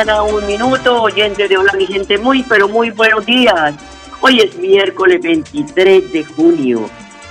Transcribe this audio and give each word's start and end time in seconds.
Mañana, 0.00 0.22
un 0.22 0.46
minuto, 0.46 1.02
oyentes 1.02 1.46
de 1.46 1.58
Hola 1.58 1.74
mi 1.76 1.86
gente, 1.86 2.16
muy 2.16 2.42
pero 2.44 2.68
muy 2.68 2.88
buenos 2.90 3.26
días. 3.26 3.74
Hoy 4.22 4.40
es 4.40 4.56
miércoles 4.56 5.20
23 5.20 6.10
de 6.10 6.24
junio, 6.24 6.88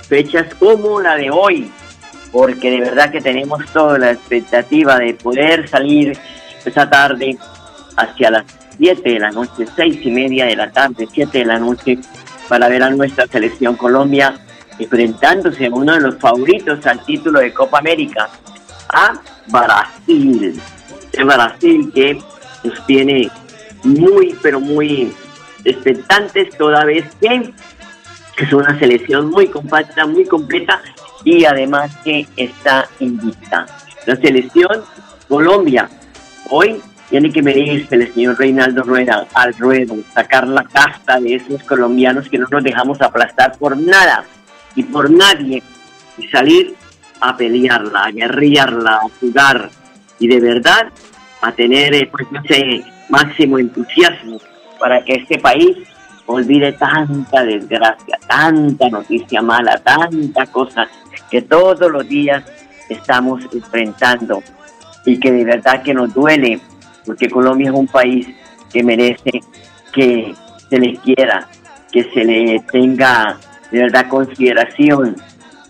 fechas 0.07 0.53
como 0.53 1.01
la 1.01 1.15
de 1.15 1.31
hoy, 1.31 1.71
porque 2.31 2.69
de 2.69 2.81
verdad 2.81 3.11
que 3.11 3.21
tenemos 3.21 3.65
toda 3.73 3.97
la 3.97 4.11
expectativa 4.11 4.99
de 4.99 5.15
poder 5.15 5.67
salir 5.67 6.15
esta 6.63 6.87
tarde 6.87 7.39
hacia 7.95 8.29
las 8.29 8.45
7 8.77 9.13
de 9.13 9.19
la 9.19 9.31
noche, 9.31 9.65
6 9.75 10.01
y 10.03 10.11
media 10.11 10.45
de 10.45 10.55
la 10.55 10.69
tarde, 10.69 11.07
7 11.11 11.39
de 11.39 11.45
la 11.45 11.57
noche, 11.57 11.97
para 12.47 12.69
ver 12.69 12.83
a 12.83 12.91
nuestra 12.91 13.25
selección 13.25 13.77
Colombia 13.77 14.39
enfrentándose 14.77 15.65
a 15.65 15.69
uno 15.71 15.93
de 15.93 16.01
los 16.01 16.17
favoritos 16.17 16.85
al 16.85 17.03
título 17.03 17.39
de 17.39 17.51
Copa 17.51 17.79
América, 17.79 18.29
a 18.89 19.13
Brasil 19.47 20.61
Brasil 21.25 21.91
que 21.93 22.19
nos 22.63 22.85
tiene 22.85 23.29
muy, 23.83 24.35
pero 24.41 24.59
muy 24.59 25.13
expectantes 25.63 26.55
toda 26.57 26.85
vez 26.85 27.05
que 27.19 27.53
es 28.37 28.53
una 28.53 28.77
selección 28.79 29.29
muy 29.29 29.47
compacta, 29.47 30.05
muy 30.05 30.25
completa 30.25 30.81
y 31.23 31.45
además 31.45 31.91
que 32.03 32.25
está 32.37 32.87
invicta. 32.99 33.65
La 34.05 34.15
selección 34.15 34.83
Colombia 35.27 35.89
hoy 36.49 36.81
tiene 37.09 37.31
que 37.31 37.41
venirse 37.41 37.95
el 37.95 38.13
señor 38.13 38.37
Reinaldo 38.37 38.83
Rueda 38.83 39.27
al 39.33 39.53
ruedo, 39.55 39.97
sacar 40.13 40.47
la 40.47 40.63
casta 40.63 41.19
de 41.19 41.35
esos 41.35 41.63
colombianos 41.63 42.29
que 42.29 42.37
no 42.37 42.47
nos 42.49 42.63
dejamos 42.63 43.01
aplastar 43.01 43.57
por 43.57 43.75
nada 43.75 44.23
y 44.75 44.83
por 44.83 45.09
nadie 45.09 45.61
y 46.17 46.27
salir 46.27 46.75
a 47.19 47.35
pelearla, 47.35 48.05
a 48.05 48.11
guerrillarla, 48.11 48.95
a 48.95 49.09
jugar 49.19 49.69
y 50.19 50.27
de 50.27 50.39
verdad 50.39 50.87
a 51.41 51.51
tener 51.51 51.93
eh, 51.93 52.09
pues, 52.11 52.27
ese 52.43 52.83
máximo 53.09 53.59
entusiasmo 53.59 54.39
para 54.79 55.03
que 55.03 55.13
este 55.13 55.37
país 55.39 55.77
olvide 56.25 56.73
tanta 56.73 57.43
desgracia, 57.43 58.19
tanta 58.27 58.89
noticia 58.89 59.41
mala, 59.41 59.77
tanta 59.77 60.45
cosa 60.47 60.87
que 61.29 61.41
todos 61.41 61.91
los 61.91 62.07
días 62.07 62.43
estamos 62.87 63.41
enfrentando 63.53 64.43
y 65.05 65.19
que 65.19 65.31
de 65.31 65.43
verdad 65.43 65.81
que 65.81 65.93
nos 65.93 66.13
duele, 66.13 66.59
porque 67.05 67.29
Colombia 67.29 67.69
es 67.69 67.75
un 67.75 67.87
país 67.87 68.27
que 68.71 68.83
merece 68.83 69.41
que 69.91 70.35
se 70.69 70.79
le 70.79 70.95
quiera, 70.97 71.47
que 71.91 72.03
se 72.03 72.23
le 72.23 72.59
tenga 72.71 73.37
de 73.71 73.79
verdad 73.79 74.07
consideración, 74.07 75.15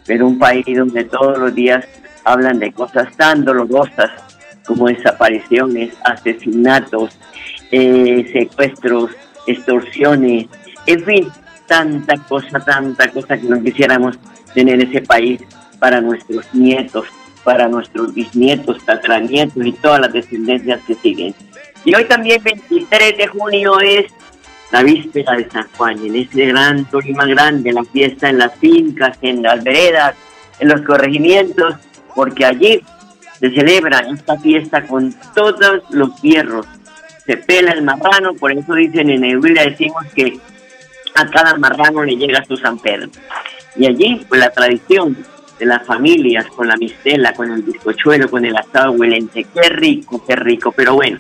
pero 0.06 0.28
un 0.28 0.40
país 0.40 0.66
donde 0.66 1.06
todos 1.06 1.38
los 1.38 1.56
días 1.56 1.86
hablan 2.26 2.60
de 2.60 2.72
cosas 2.74 3.16
tan 3.16 3.46
dolorosas 3.46 4.12
como 4.70 4.88
desapariciones, 4.88 5.96
asesinatos, 6.04 7.18
eh, 7.72 8.30
secuestros, 8.32 9.10
extorsiones, 9.48 10.46
en 10.86 11.04
fin, 11.04 11.28
tanta 11.66 12.18
cosa, 12.18 12.60
tanta 12.60 13.10
cosa 13.10 13.36
que 13.36 13.48
no 13.48 13.60
quisiéramos 13.64 14.20
tener 14.54 14.80
ese 14.80 15.02
país 15.02 15.42
para 15.80 16.02
nuestros 16.02 16.46
nietos, 16.54 17.08
para 17.44 17.68
nuestros 17.68 18.14
bisnietos, 18.14 18.86
tataranietos 18.86 19.66
y 19.66 19.72
todas 19.72 20.02
las 20.02 20.14
descendencias 20.14 20.82
que 20.86 20.94
siguen. 20.94 21.34
Y 21.84 21.96
hoy 21.96 22.06
también 22.06 22.44
23 22.44 23.18
de 23.18 23.26
junio 23.26 23.80
es 23.80 24.06
la 24.72 24.84
víspera 24.84 25.34
de 25.34 25.50
San 25.50 25.68
Juan, 25.76 25.98
en 26.06 26.16
ese 26.16 26.46
gran 26.46 26.86
Tolima 26.86 27.26
grande, 27.26 27.74
la 27.74 27.84
fiesta 27.86 28.30
en 28.30 28.38
las 28.38 28.54
fincas, 28.60 29.18
en 29.24 29.42
las 29.42 29.64
veredas, 29.64 30.14
en 30.60 30.68
los 30.68 30.82
corregimientos, 30.82 31.74
porque 32.14 32.46
allí 32.46 32.84
se 33.40 33.52
celebra 33.52 34.00
esta 34.00 34.38
fiesta 34.38 34.86
con 34.86 35.16
todos 35.34 35.84
los 35.92 36.20
fierros. 36.20 36.66
Se 37.26 37.38
pela 37.38 37.72
el 37.72 37.84
marrano, 37.84 38.34
por 38.34 38.52
eso 38.52 38.74
dicen 38.74 39.10
en 39.10 39.24
el 39.24 39.40
Biblia 39.40 39.64
decimos 39.64 40.04
que 40.14 40.40
a 41.16 41.28
cada 41.30 41.56
marrano 41.58 42.04
le 42.04 42.16
llega 42.16 42.44
su 42.46 42.58
San 42.58 42.78
Pedro. 42.80 43.10
Y 43.76 43.86
allí, 43.86 44.26
pues 44.28 44.42
la 44.42 44.52
tradición 44.52 45.18
de 45.58 45.66
las 45.66 45.86
familias 45.86 46.48
con 46.48 46.68
la 46.68 46.76
mistela, 46.78 47.34
con 47.34 47.52
el 47.52 47.62
bizcochuelo, 47.62 48.30
con 48.30 48.46
el 48.46 48.56
asado 48.56 48.92
huelente, 48.92 49.46
qué 49.54 49.70
rico, 49.70 50.24
qué 50.26 50.36
rico, 50.36 50.72
pero 50.72 50.96
bueno, 50.96 51.20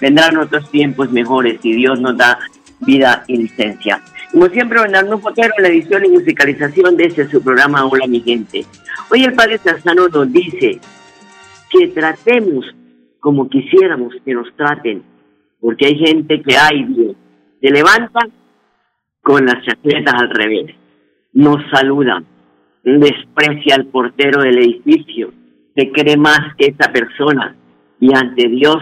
vendrán 0.00 0.36
otros 0.38 0.70
tiempos 0.70 1.10
mejores 1.10 1.60
si 1.60 1.72
Dios 1.72 2.00
nos 2.00 2.16
da 2.16 2.38
vida 2.80 3.24
y 3.26 3.36
licencia. 3.36 4.00
Como 4.32 4.46
siempre, 4.48 4.80
Bernardo 4.80 5.18
Potero 5.18 5.52
en 5.56 5.62
la 5.64 5.68
edición 5.68 6.04
y 6.04 6.08
musicalización 6.08 6.96
de 6.96 7.06
este 7.06 7.28
su 7.28 7.42
programa 7.42 7.84
Hola 7.84 8.06
mi 8.06 8.20
gente. 8.20 8.64
Hoy 9.10 9.24
el 9.24 9.34
Padre 9.34 9.58
Sassano 9.58 10.08
nos 10.08 10.32
dice 10.32 10.80
que 11.70 11.88
tratemos 11.88 12.66
como 13.20 13.48
quisiéramos 13.48 14.14
que 14.24 14.34
nos 14.34 14.54
traten, 14.56 15.02
porque 15.60 15.86
hay 15.86 15.98
gente 15.98 16.40
que, 16.42 16.56
ay 16.56 16.84
Dios, 16.84 17.16
se 17.60 17.70
levanta 17.70 18.20
con 19.22 19.44
las 19.44 19.64
chaquetas 19.64 20.14
al 20.14 20.30
revés, 20.30 20.74
nos 21.34 21.62
saluda, 21.70 22.22
desprecia 22.82 23.76
al 23.76 23.86
portero 23.86 24.42
del 24.42 24.58
edificio, 24.58 25.32
se 25.76 25.90
cree 25.92 26.16
más 26.16 26.54
que 26.56 26.66
esa 26.66 26.90
persona 26.90 27.54
y 28.00 28.14
ante 28.14 28.48
Dios 28.48 28.78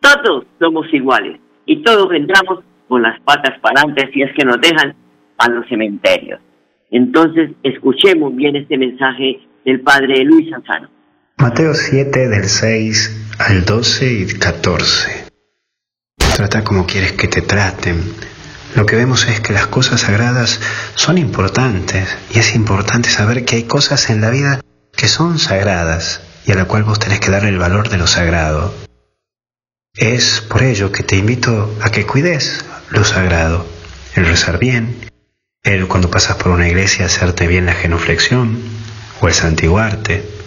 todos 0.00 0.44
somos 0.58 0.92
iguales 0.92 1.40
y 1.66 1.82
todos 1.82 2.12
entramos 2.12 2.60
con 2.88 3.02
las 3.02 3.18
patas 3.20 3.58
para 3.60 3.80
adelante 3.80 4.10
si 4.12 4.22
es 4.22 4.32
que 4.34 4.44
nos 4.44 4.60
dejan 4.60 4.94
a 5.38 5.48
los 5.48 5.66
cementerios. 5.68 6.40
Entonces, 6.90 7.52
escuchemos 7.62 8.34
bien 8.34 8.56
este 8.56 8.76
mensaje 8.76 9.40
del 9.64 9.80
Padre 9.80 10.24
Luis 10.24 10.50
Sanzano. 10.50 10.88
Mateo 11.40 11.74
7 11.74 12.28
del 12.28 12.50
6 12.50 13.12
al 13.38 13.64
12 13.64 14.12
y 14.12 14.26
14. 14.26 15.24
Trata 16.36 16.62
como 16.62 16.86
quieres 16.86 17.12
que 17.12 17.28
te 17.28 17.40
traten. 17.40 18.12
lo 18.74 18.84
que 18.84 18.94
vemos 18.94 19.26
es 19.26 19.40
que 19.40 19.54
las 19.54 19.66
cosas 19.66 20.02
sagradas 20.02 20.60
son 20.96 21.16
importantes 21.16 22.14
y 22.34 22.40
es 22.40 22.54
importante 22.54 23.08
saber 23.08 23.46
que 23.46 23.56
hay 23.56 23.62
cosas 23.62 24.10
en 24.10 24.20
la 24.20 24.28
vida 24.28 24.60
que 24.94 25.08
son 25.08 25.38
sagradas 25.38 26.20
y 26.44 26.52
a 26.52 26.56
la 26.56 26.66
cual 26.66 26.82
vos 26.82 26.98
tenés 26.98 27.20
que 27.20 27.30
darle 27.30 27.48
el 27.48 27.58
valor 27.58 27.88
de 27.88 27.96
lo 27.96 28.06
sagrado. 28.06 28.74
Es 29.94 30.42
por 30.42 30.62
ello 30.62 30.92
que 30.92 31.04
te 31.04 31.16
invito 31.16 31.74
a 31.80 31.90
que 31.90 32.04
cuides 32.04 32.66
lo 32.90 33.02
sagrado, 33.02 33.64
el 34.14 34.26
rezar 34.26 34.58
bien, 34.58 34.94
el 35.62 35.88
cuando 35.88 36.10
pasas 36.10 36.36
por 36.36 36.52
una 36.52 36.68
iglesia 36.68 37.06
hacerte 37.06 37.46
bien 37.46 37.64
la 37.64 37.72
genuflexión 37.72 38.60
o 39.22 39.28
el 39.28 39.32
santiguarte, 39.32 40.39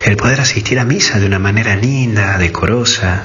el 0.00 0.16
poder 0.16 0.40
asistir 0.40 0.78
a 0.78 0.84
misa 0.84 1.18
de 1.18 1.26
una 1.26 1.38
manera 1.38 1.76
linda, 1.76 2.38
decorosa, 2.38 3.24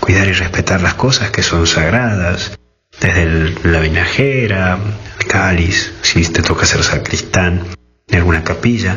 cuidar 0.00 0.26
y 0.26 0.32
respetar 0.32 0.80
las 0.80 0.94
cosas 0.94 1.30
que 1.30 1.42
son 1.42 1.66
sagradas, 1.66 2.58
desde 2.98 3.54
la 3.68 3.80
vinajera, 3.80 4.78
el 5.20 5.26
cáliz, 5.26 5.92
si 6.02 6.22
te 6.22 6.42
toca 6.42 6.64
ser 6.64 6.82
sacristán 6.82 7.62
de 8.06 8.16
alguna 8.16 8.42
capilla, 8.42 8.96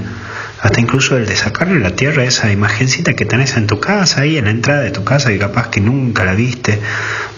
hasta 0.62 0.80
incluso 0.80 1.18
el 1.18 1.26
de 1.26 1.36
sacarle 1.36 1.80
la 1.80 1.96
tierra 1.96 2.22
a 2.22 2.26
esa 2.26 2.52
imagencita 2.52 3.14
que 3.14 3.26
tenés 3.26 3.58
en 3.58 3.68
tu 3.68 3.80
casa, 3.80 4.22
ahí 4.22 4.38
en 4.38 4.46
la 4.46 4.52
entrada 4.52 4.82
de 4.82 4.92
tu 4.92 5.04
casa 5.04 5.34
y 5.34 5.40
capaz 5.40 5.68
que 5.68 5.82
nunca 5.82 6.24
la 6.24 6.34
viste. 6.34 6.80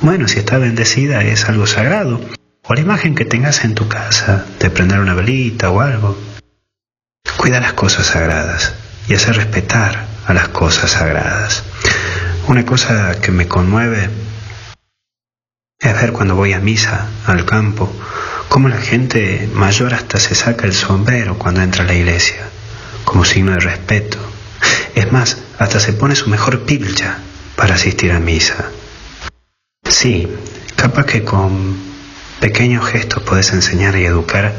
Bueno, 0.02 0.28
si 0.28 0.40
está 0.40 0.60
bendecida 0.60 1.24
es 1.24 1.50
algo 1.50 1.66
sagrado. 1.66 2.22
O 2.66 2.74
la 2.74 2.80
imagen 2.80 3.16
que 3.16 3.26
tengas 3.26 3.66
en 3.66 3.76
tu 3.76 3.88
casa, 3.88 4.46
de 4.60 4.70
prender 4.70 5.00
una 5.00 5.16
velita 5.16 5.70
o 5.72 5.82
algo. 5.82 6.18
Cuida 7.38 7.60
las 7.60 7.74
cosas 7.74 8.06
sagradas 8.06 8.74
y 9.08 9.16
hacer 9.16 9.36
respetar 9.36 10.06
a 10.26 10.34
las 10.34 10.50
cosas 10.50 10.92
sagradas. 10.92 11.64
Una 12.48 12.66
cosa 12.66 13.20
que 13.22 13.32
me 13.32 13.48
conmueve 13.48 14.10
es 15.80 15.94
ver 15.94 16.14
cuando 16.14 16.36
voy 16.36 16.54
a 16.54 16.60
misa, 16.60 17.08
al 17.26 17.46
campo, 17.46 17.92
cómo 18.50 18.70
la 18.70 18.78
gente 18.78 19.50
mayor 19.54 19.94
hasta 19.94 20.20
se 20.20 20.36
saca 20.36 20.66
el 20.66 20.74
sombrero 20.74 21.38
cuando 21.38 21.62
entra 21.62 21.84
a 21.84 21.88
la 21.88 21.94
iglesia 21.94 22.44
como 23.04 23.26
signo 23.26 23.52
de 23.52 23.60
respeto. 23.60 24.18
Es 24.96 25.12
más, 25.12 25.38
hasta 25.60 25.80
se 25.80 25.94
pone 25.94 26.16
su 26.16 26.30
mejor 26.30 26.62
pilcha 26.62 27.18
para 27.56 27.76
asistir 27.76 28.12
a 28.12 28.20
misa. 28.20 28.72
Sí, 29.88 30.28
capaz 30.76 31.06
que 31.06 31.24
con 31.24 31.76
pequeños 32.40 32.86
gestos 32.86 33.24
puedes 33.24 33.52
enseñar 33.54 33.96
y 33.98 34.06
educar 34.06 34.54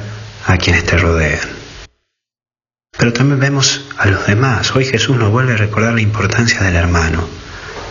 a 0.46 0.56
quienes 0.56 0.85
te 0.85 0.99
rodean. 0.99 1.63
Pero 2.96 3.12
también 3.12 3.41
vemos 3.41 3.87
a 3.99 4.06
los 4.06 4.26
demás. 4.26 4.75
Hoy 4.75 4.85
Jesús 4.85 5.17
nos 5.17 5.31
vuelve 5.31 5.55
a 5.55 5.56
recordar 5.56 5.94
la 5.94 6.00
importancia 6.00 6.61
del 6.61 6.76
hermano. 6.76 7.26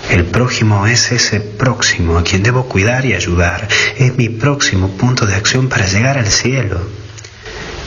El 0.09 0.25
prójimo 0.25 0.85
es 0.87 1.11
ese 1.11 1.39
próximo 1.39 2.17
a 2.17 2.23
quien 2.23 2.43
debo 2.43 2.67
cuidar 2.67 3.05
y 3.05 3.13
ayudar. 3.13 3.67
Es 3.97 4.15
mi 4.17 4.29
próximo 4.29 4.89
punto 4.97 5.25
de 5.25 5.35
acción 5.35 5.69
para 5.69 5.87
llegar 5.87 6.17
al 6.17 6.27
cielo. 6.27 6.81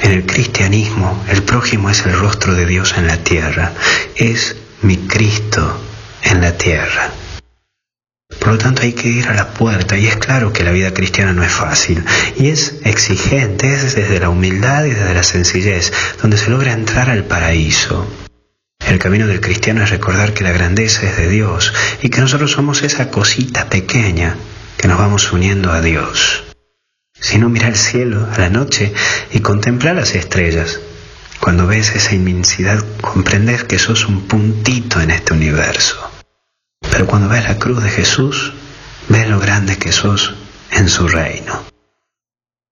En 0.03 0.13
el 0.13 0.27
cristianismo, 0.27 1.25
el 1.29 1.43
prójimo 1.43 1.91
es 1.91 2.05
el 2.07 2.13
rostro 2.13 2.55
de 2.55 2.67
Dios 2.67 2.95
en 2.97 3.07
la 3.07 3.17
tierra, 3.19 3.73
es 4.15 4.57
mi 4.83 4.97
Cristo 4.97 5.81
en 6.23 6.41
la 6.41 6.57
tierra. 6.57 7.11
Por 8.29 8.49
lo 8.49 8.59
tanto 8.59 8.83
hay 8.83 8.93
que 8.93 9.09
ir 9.09 9.29
a 9.29 9.35
la 9.35 9.55
puerta 9.55 9.97
y 9.97 10.07
es 10.07 10.17
claro 10.17 10.53
que 10.53 10.65
la 10.65 10.73
vida 10.73 10.93
cristiana 10.93 11.33
no 11.33 11.43
es 11.43 11.53
fácil 11.53 12.05
y 12.37 12.49
es 12.49 12.77
exigente, 12.85 13.73
es 13.73 13.95
desde 13.95 14.21
la 14.21 14.29
humildad 14.29 14.85
y 14.85 14.91
desde 14.91 15.15
la 15.15 15.23
sencillez 15.23 15.93
donde 16.21 16.37
se 16.37 16.51
logra 16.51 16.73
entrar 16.73 17.11
al 17.11 17.25
paraíso. 17.25 18.07
El 18.87 18.99
camino 18.99 19.27
del 19.27 19.41
cristiano 19.41 19.83
es 19.83 19.91
recordar 19.91 20.33
que 20.33 20.45
la 20.45 20.53
grandeza 20.53 21.07
es 21.09 21.17
de 21.17 21.29
Dios 21.29 21.73
y 22.03 22.09
que 22.09 22.21
nosotros 22.21 22.53
somos 22.53 22.83
esa 22.83 23.11
cosita 23.11 23.69
pequeña 23.69 24.37
que 24.77 24.89
nos 24.89 24.99
vamos 24.99 25.33
uniendo 25.33 25.73
a 25.73 25.81
Dios 25.81 26.45
sino 27.21 27.49
mira 27.49 27.67
al 27.69 27.77
cielo 27.77 28.29
a 28.33 28.39
la 28.39 28.51
noche 28.51 28.93
y 29.33 29.41
contemplar 29.41 29.97
las 29.97 30.15
estrellas. 30.15 30.81
Cuando 31.41 31.67
ves 31.67 31.95
esa 31.95 32.15
inmensidad, 32.15 32.85
comprendes 33.01 33.65
que 33.65 33.79
sos 33.79 34.07
un 34.07 34.23
puntito 34.23 35.01
en 35.01 35.11
este 35.11 35.35
universo. 35.35 36.16
Pero 36.81 37.07
cuando 37.07 37.29
ves 37.29 37.49
la 37.49 37.59
cruz 37.59 37.83
de 37.83 37.91
Jesús, 37.91 38.53
ves 39.09 39.29
lo 39.29 39.39
grande 39.39 39.79
que 39.79 39.93
sos 39.93 40.35
en 40.73 40.89
su 40.89 41.09
reino. 41.09 41.55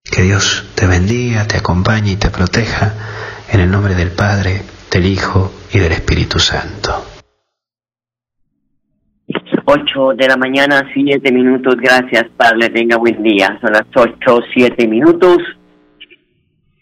Que 0.03 0.21
Dios 0.21 0.65
te 0.75 0.87
bendiga, 0.87 1.47
te 1.47 1.57
acompañe 1.57 2.11
y 2.11 2.15
te 2.15 2.29
proteja 2.29 2.93
en 3.51 3.59
el 3.59 3.71
nombre 3.71 3.95
del 3.95 4.11
Padre, 4.11 4.61
del 4.91 5.05
Hijo 5.05 5.51
y 5.73 5.79
del 5.79 5.91
Espíritu 5.91 6.39
Santo. 6.39 7.05
8 9.65 10.13
de 10.15 10.27
la 10.27 10.37
mañana, 10.37 10.87
7 10.93 11.31
minutos. 11.31 11.75
Gracias, 11.77 12.25
Padre. 12.37 12.69
Tenga 12.69 12.97
buen 12.97 13.21
día. 13.23 13.57
Son 13.61 13.71
las 13.73 13.85
8, 13.95 14.39
7 14.53 14.87
minutos. 14.87 15.37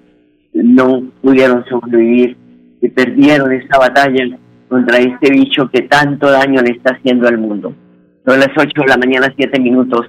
no 0.55 1.03
pudieron 1.21 1.65
sobrevivir, 1.67 2.37
que 2.81 2.89
perdieron 2.89 3.53
esta 3.53 3.79
batalla 3.79 4.39
contra 4.69 4.99
este 4.99 5.33
bicho 5.33 5.69
que 5.71 5.83
tanto 5.83 6.31
daño 6.31 6.63
le 6.63 6.73
está 6.73 6.95
haciendo 6.95 7.29
al 7.29 7.39
mundo. 7.39 7.73
Son 8.25 8.41
las 8.41 8.51
8 8.56 8.82
de 8.82 8.89
la 8.89 8.96
mañana, 8.96 9.32
7 9.37 9.61
minutos. 9.61 10.06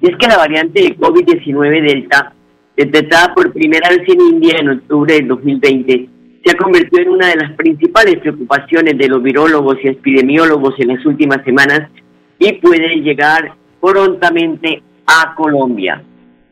Y 0.00 0.10
es 0.10 0.16
que 0.18 0.28
la 0.28 0.36
variante 0.36 0.82
de 0.82 0.96
COVID-19 0.96 1.86
Delta, 1.86 2.32
detectada 2.76 3.32
por 3.34 3.52
primera 3.52 3.88
vez 3.88 4.02
en 4.08 4.20
India 4.20 4.58
en 4.60 4.68
octubre 4.70 5.14
del 5.14 5.28
2020, 5.28 6.08
se 6.46 6.52
ha 6.52 6.56
convertido 6.56 7.02
en 7.02 7.08
una 7.08 7.26
de 7.26 7.36
las 7.36 7.52
principales 7.56 8.20
preocupaciones 8.20 8.96
de 8.96 9.08
los 9.08 9.20
virólogos 9.20 9.78
y 9.82 9.88
epidemiólogos 9.88 10.74
en 10.78 10.88
las 10.88 11.04
últimas 11.04 11.42
semanas 11.44 11.90
y 12.38 12.52
puede 12.52 13.00
llegar 13.00 13.52
prontamente 13.80 14.80
a 15.06 15.34
Colombia. 15.34 16.00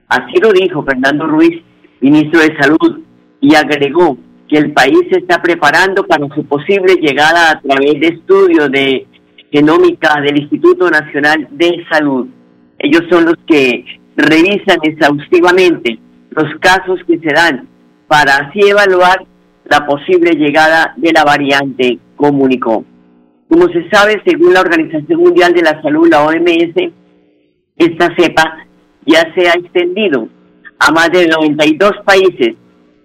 Así 0.08 0.36
lo 0.42 0.52
dijo 0.52 0.82
Fernando 0.82 1.28
Ruiz, 1.28 1.62
ministro 2.00 2.40
de 2.40 2.56
Salud, 2.56 3.04
y 3.40 3.54
agregó 3.54 4.18
que 4.48 4.58
el 4.58 4.72
país 4.72 4.98
se 5.12 5.20
está 5.20 5.40
preparando 5.40 6.04
para 6.04 6.26
su 6.34 6.44
posible 6.44 6.94
llegada 6.96 7.52
a 7.52 7.60
través 7.60 8.00
de 8.00 8.08
estudios 8.08 8.72
de 8.72 9.06
genómica 9.52 10.20
del 10.20 10.40
Instituto 10.40 10.90
Nacional 10.90 11.46
de 11.52 11.84
Salud. 11.88 12.26
Ellos 12.80 13.02
son 13.08 13.26
los 13.26 13.36
que 13.46 13.84
revisan 14.16 14.78
exhaustivamente 14.82 16.00
los 16.30 16.52
casos 16.58 16.98
que 17.06 17.18
se 17.20 17.32
dan 17.32 17.68
para 18.08 18.36
así 18.36 18.60
evaluar 18.60 19.24
la 19.64 19.86
posible 19.86 20.32
llegada 20.32 20.94
de 20.96 21.12
la 21.12 21.24
variante, 21.24 21.98
comunicó. 22.16 22.84
Como 23.48 23.68
se 23.68 23.88
sabe, 23.90 24.20
según 24.24 24.54
la 24.54 24.60
Organización 24.60 25.20
Mundial 25.20 25.52
de 25.52 25.62
la 25.62 25.80
Salud, 25.82 26.08
la 26.08 26.24
OMS, 26.24 26.92
esta 27.76 28.14
cepa 28.16 28.66
ya 29.06 29.22
se 29.34 29.48
ha 29.48 29.52
extendido 29.52 30.28
a 30.78 30.90
más 30.92 31.10
de 31.10 31.26
92 31.26 31.92
países 32.04 32.56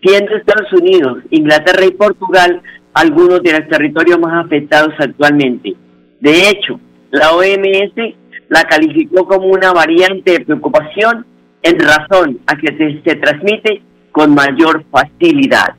siendo 0.01 0.35
Estados 0.35 0.71
Unidos, 0.73 1.19
Inglaterra 1.29 1.85
y 1.85 1.91
Portugal 1.91 2.61
algunos 2.93 3.41
de 3.43 3.59
los 3.59 3.67
territorios 3.69 4.19
más 4.19 4.45
afectados 4.45 4.93
actualmente. 4.97 5.75
De 6.19 6.49
hecho, 6.49 6.79
la 7.11 7.33
OMS 7.33 8.15
la 8.49 8.63
calificó 8.63 9.25
como 9.27 9.47
una 9.47 9.71
variante 9.71 10.31
de 10.31 10.45
preocupación 10.45 11.25
en 11.61 11.79
razón 11.79 12.39
a 12.47 12.55
que 12.55 13.01
se, 13.03 13.15
transmite 13.15 13.81
con 14.11 14.33
mayor 14.33 14.83
facilidad. 14.91 15.75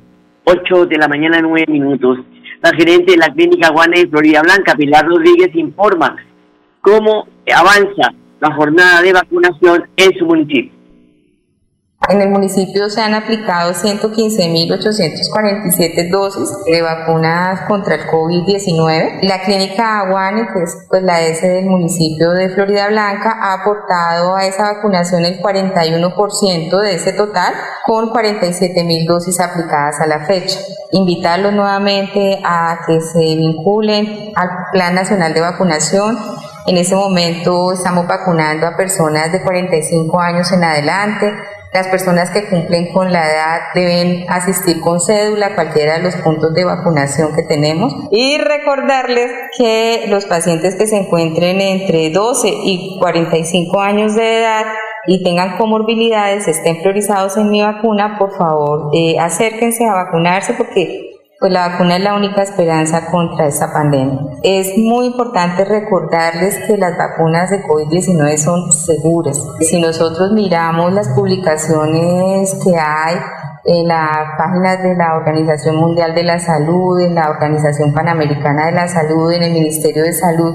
8 0.50 0.87
de 0.87 0.99
la 0.99 1.09
mañana, 1.09 1.40
9 1.40 1.66
minutos. 1.69 2.19
La 2.62 2.71
gerente 2.73 3.12
de 3.12 3.19
la 3.19 3.33
clínica 3.33 3.71
Guana 3.71 3.99
de 3.99 4.09
Florida 4.09 4.42
Blanca, 4.42 4.75
Pilar 4.75 5.07
Rodríguez, 5.07 5.54
informa 5.54 6.16
cómo 6.80 7.28
avanza 7.54 8.12
la 8.40 8.54
jornada 8.54 9.02
de 9.02 9.12
vacunación 9.12 9.88
en 9.97 10.19
su 10.19 10.26
municipio. 10.26 10.80
En 12.11 12.21
el 12.21 12.29
municipio 12.29 12.90
se 12.90 13.00
han 13.00 13.14
aplicado 13.14 13.73
115.847 13.73 16.11
dosis 16.11 16.50
de 16.67 16.83
vacunas 16.83 17.61
contra 17.69 17.95
el 17.95 18.02
COVID-19. 18.02 19.21
La 19.23 19.40
clínica 19.43 20.00
Aguane, 20.00 20.49
que 20.52 20.64
es 20.64 20.76
pues, 20.88 21.05
la 21.05 21.21
S 21.21 21.47
del 21.47 21.67
municipio 21.67 22.33
de 22.33 22.49
Florida 22.49 22.88
Blanca, 22.88 23.38
ha 23.40 23.52
aportado 23.55 24.35
a 24.35 24.45
esa 24.45 24.73
vacunación 24.73 25.25
el 25.25 25.40
41% 25.40 26.83
de 26.83 26.95
ese 26.95 27.12
total, 27.12 27.55
con 27.87 28.11
47.000 28.11 29.07
dosis 29.07 29.38
aplicadas 29.38 30.00
a 30.00 30.09
la 30.09 30.26
fecha. 30.26 30.59
Invitarlos 30.90 31.52
nuevamente 31.52 32.40
a 32.45 32.81
que 32.88 33.00
se 33.00 33.37
vinculen 33.37 34.33
al 34.35 34.49
Plan 34.73 34.97
Nacional 34.97 35.33
de 35.33 35.43
Vacunación 35.43 36.19
en 36.67 36.76
ese 36.76 36.95
momento 36.95 37.73
estamos 37.73 38.07
vacunando 38.07 38.67
a 38.67 38.76
personas 38.76 39.33
de 39.33 39.43
45 39.43 40.21
años 40.21 40.52
en 40.52 40.62
adelante. 40.62 41.33
Las 41.73 41.87
personas 41.87 42.31
que 42.31 42.49
cumplen 42.49 42.93
con 42.93 43.12
la 43.12 43.31
edad 43.31 43.61
deben 43.75 44.25
asistir 44.29 44.81
con 44.81 45.00
cédula 45.00 45.47
a 45.47 45.55
cualquiera 45.55 45.99
de 45.99 46.03
los 46.03 46.17
puntos 46.17 46.53
de 46.53 46.65
vacunación 46.65 47.35
que 47.35 47.45
tenemos. 47.45 47.95
Y 48.11 48.39
recordarles 48.39 49.31
que 49.57 50.07
los 50.09 50.25
pacientes 50.25 50.75
que 50.75 50.89
se 50.89 50.97
encuentren 50.97 51.61
entre 51.61 52.11
12 52.11 52.49
y 52.49 52.99
45 52.99 53.81
años 53.81 54.17
de 54.17 54.41
edad 54.41 54.67
y 55.07 55.23
tengan 55.23 55.57
comorbilidades, 55.57 56.49
estén 56.49 56.81
priorizados 56.81 57.37
en 57.37 57.50
mi 57.50 57.62
vacuna, 57.62 58.17
por 58.19 58.37
favor, 58.37 58.91
eh, 58.93 59.19
acérquense 59.19 59.87
a 59.87 59.95
vacunarse 59.95 60.55
porque 60.55 61.10
pues 61.40 61.52
la 61.52 61.68
vacuna 61.68 61.97
es 61.97 62.04
la 62.04 62.14
única 62.14 62.42
esperanza 62.42 63.06
contra 63.06 63.47
esta 63.47 63.73
pandemia. 63.73 64.20
Es 64.42 64.76
muy 64.76 65.06
importante 65.06 65.64
recordarles 65.64 66.59
que 66.66 66.76
las 66.76 66.99
vacunas 66.99 67.49
de 67.49 67.62
COVID-19 67.62 68.37
son 68.37 68.70
seguras. 68.70 69.42
Si 69.61 69.80
nosotros 69.80 70.32
miramos 70.32 70.92
las 70.92 71.09
publicaciones 71.09 72.54
que 72.62 72.76
hay 72.76 73.16
en 73.64 73.88
las 73.88 74.37
páginas 74.37 74.82
de 74.82 74.94
la 74.94 75.16
Organización 75.16 75.76
Mundial 75.76 76.14
de 76.14 76.25
la 76.25 76.38
Salud, 76.38 77.00
en 77.00 77.14
la 77.14 77.30
Organización 77.30 77.94
Panamericana 77.94 78.66
de 78.66 78.73
la 78.73 78.88
Salud, 78.88 79.32
en 79.32 79.42
el 79.42 79.52
Ministerio 79.52 80.02
de 80.02 80.12
Salud, 80.12 80.54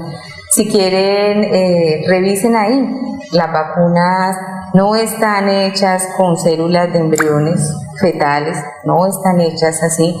si 0.52 0.68
quieren, 0.68 1.42
eh, 1.52 2.04
revisen 2.06 2.54
ahí. 2.54 2.94
Las 3.32 3.52
vacunas 3.52 4.36
no 4.72 4.94
están 4.94 5.48
hechas 5.48 6.10
con 6.16 6.36
células 6.36 6.92
de 6.92 7.00
embriones 7.00 7.74
fetales, 8.00 8.56
no 8.84 9.04
están 9.08 9.40
hechas 9.40 9.82
así 9.82 10.16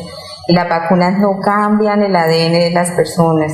las 0.48 0.68
vacunas 0.68 1.18
no 1.18 1.40
cambian 1.40 2.02
el 2.02 2.14
ADN 2.14 2.52
de 2.52 2.70
las 2.72 2.90
personas. 2.92 3.52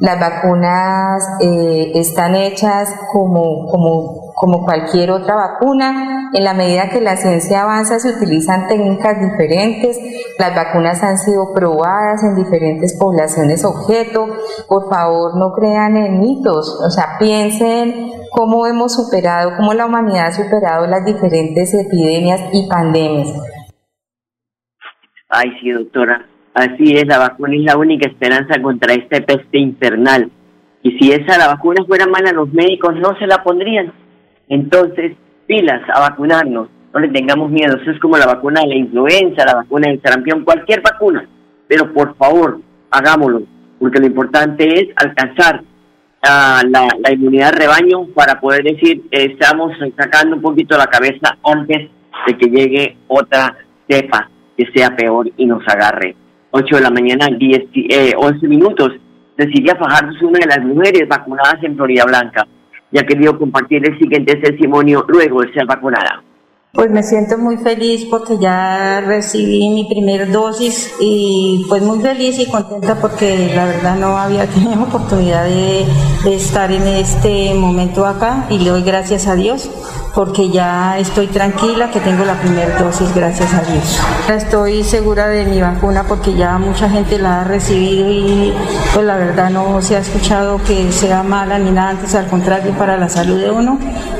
Las 0.00 0.18
vacunas 0.18 1.22
eh, 1.42 1.92
están 1.94 2.34
hechas 2.34 2.88
como, 3.12 3.66
como, 3.66 4.32
como 4.34 4.64
cualquier 4.64 5.10
otra 5.10 5.34
vacuna. 5.34 6.30
En 6.32 6.44
la 6.44 6.54
medida 6.54 6.88
que 6.88 7.02
la 7.02 7.18
ciencia 7.18 7.62
avanza 7.62 8.00
se 8.00 8.16
utilizan 8.16 8.66
técnicas 8.66 9.20
diferentes. 9.20 9.98
Las 10.38 10.56
vacunas 10.56 11.02
han 11.02 11.18
sido 11.18 11.52
probadas 11.54 12.24
en 12.24 12.34
diferentes 12.34 12.96
poblaciones 12.98 13.62
objeto. 13.62 14.28
Por 14.66 14.88
favor, 14.88 15.36
no 15.36 15.52
crean 15.52 15.98
en 15.98 16.18
mitos. 16.18 16.80
O 16.82 16.88
sea, 16.88 17.18
piensen 17.18 18.10
cómo 18.30 18.66
hemos 18.66 18.94
superado, 18.94 19.54
cómo 19.58 19.74
la 19.74 19.84
humanidad 19.84 20.28
ha 20.28 20.32
superado 20.32 20.86
las 20.86 21.04
diferentes 21.04 21.74
epidemias 21.74 22.40
y 22.54 22.66
pandemias. 22.70 23.28
Ay, 25.28 25.50
sí, 25.60 25.70
doctora. 25.72 26.29
Así 26.54 26.96
es, 26.96 27.06
la 27.06 27.18
vacuna 27.18 27.54
es 27.54 27.62
la 27.62 27.76
única 27.76 28.08
esperanza 28.08 28.60
contra 28.60 28.94
esta 28.94 29.20
peste 29.20 29.58
infernal. 29.58 30.30
Y 30.82 30.98
si 30.98 31.12
esa 31.12 31.38
la 31.38 31.48
vacuna 31.48 31.84
fuera 31.86 32.06
mala, 32.06 32.32
los 32.32 32.52
médicos 32.52 32.96
no 32.96 33.16
se 33.18 33.26
la 33.26 33.42
pondrían. 33.42 33.92
Entonces, 34.48 35.12
pilas 35.46 35.82
a 35.92 36.00
vacunarnos. 36.00 36.68
No 36.92 37.00
le 37.00 37.08
tengamos 37.08 37.50
miedo. 37.50 37.76
Eso 37.76 37.92
es 37.92 38.00
como 38.00 38.16
la 38.16 38.26
vacuna 38.26 38.62
de 38.62 38.68
la 38.68 38.74
influenza, 38.76 39.44
la 39.44 39.54
vacuna 39.54 39.88
del 39.88 40.00
sarampión, 40.02 40.44
cualquier 40.44 40.80
vacuna. 40.82 41.28
Pero 41.68 41.92
por 41.92 42.16
favor, 42.16 42.60
hagámoslo. 42.90 43.42
Porque 43.78 44.00
lo 44.00 44.06
importante 44.06 44.66
es 44.74 44.88
alcanzar 44.96 45.62
uh, 45.62 46.66
la, 46.68 47.12
inmunidad 47.12 47.52
rebaño 47.52 48.06
para 48.14 48.40
poder 48.40 48.64
decir, 48.64 49.02
estamos 49.10 49.72
sacando 49.96 50.36
un 50.36 50.42
poquito 50.42 50.76
la 50.76 50.86
cabeza 50.86 51.38
antes 51.44 51.90
de 52.26 52.36
que 52.36 52.46
llegue 52.46 52.96
otra 53.06 53.56
cepa 53.88 54.28
que 54.56 54.66
sea 54.72 54.94
peor 54.96 55.30
y 55.36 55.46
nos 55.46 55.66
agarre. 55.68 56.16
8 56.52 56.76
de 56.76 56.82
la 56.82 56.90
mañana, 56.90 57.28
10, 57.28 57.62
eh, 57.74 58.12
11 58.16 58.48
minutos, 58.48 58.92
Cecilia 59.36 59.76
Fajardo 59.76 60.12
una 60.22 60.38
de 60.40 60.46
las 60.46 60.64
mujeres 60.64 61.08
vacunadas 61.08 61.62
en 61.62 61.76
Florida 61.76 62.04
Blanca 62.04 62.46
y 62.92 62.98
ha 62.98 63.06
querido 63.06 63.38
compartir 63.38 63.88
el 63.88 63.98
siguiente 63.98 64.36
testimonio 64.36 65.04
luego 65.08 65.42
de 65.42 65.52
ser 65.52 65.66
vacunada. 65.66 66.22
Pues 66.72 66.88
me 66.88 67.02
siento 67.02 67.36
muy 67.36 67.56
feliz 67.56 68.06
porque 68.08 68.38
ya 68.38 69.00
recibí 69.00 69.68
mi 69.70 69.88
primer 69.88 70.30
dosis 70.30 70.92
y 71.00 71.66
pues 71.68 71.82
muy 71.82 71.98
feliz 71.98 72.38
y 72.38 72.46
contenta 72.46 72.94
porque 72.94 73.52
la 73.56 73.64
verdad 73.64 73.96
no 73.96 74.16
había 74.16 74.46
tenido 74.54 74.84
oportunidad 74.84 75.46
de, 75.46 75.84
de 76.22 76.34
estar 76.36 76.70
en 76.70 76.86
este 76.86 77.54
momento 77.54 78.06
acá 78.06 78.46
y 78.50 78.58
le 78.58 78.70
doy 78.70 78.82
gracias 78.84 79.26
a 79.26 79.34
Dios 79.34 79.68
porque 80.14 80.50
ya 80.50 80.96
estoy 80.98 81.26
tranquila 81.26 81.90
que 81.90 81.98
tengo 81.98 82.24
la 82.24 82.40
primera 82.40 82.78
dosis, 82.78 83.12
gracias 83.16 83.52
a 83.52 83.62
Dios. 83.62 83.98
Estoy 84.28 84.84
segura 84.84 85.26
de 85.26 85.46
mi 85.46 85.60
vacuna 85.60 86.04
porque 86.06 86.34
ya 86.34 86.56
mucha 86.58 86.88
gente 86.88 87.18
la 87.18 87.40
ha 87.40 87.44
recibido 87.44 88.08
y 88.08 88.54
pues 88.94 89.04
la 89.04 89.16
verdad 89.16 89.50
no 89.50 89.82
se 89.82 89.96
ha 89.96 89.98
escuchado 89.98 90.62
que 90.62 90.92
sea 90.92 91.24
mala 91.24 91.58
ni 91.58 91.72
nada, 91.72 91.90
antes 91.90 92.14
al 92.14 92.28
contrario 92.28 92.72
para 92.78 92.96
la 92.96 93.08
salud 93.08 93.40
de 93.40 93.50
uno, 93.50 93.76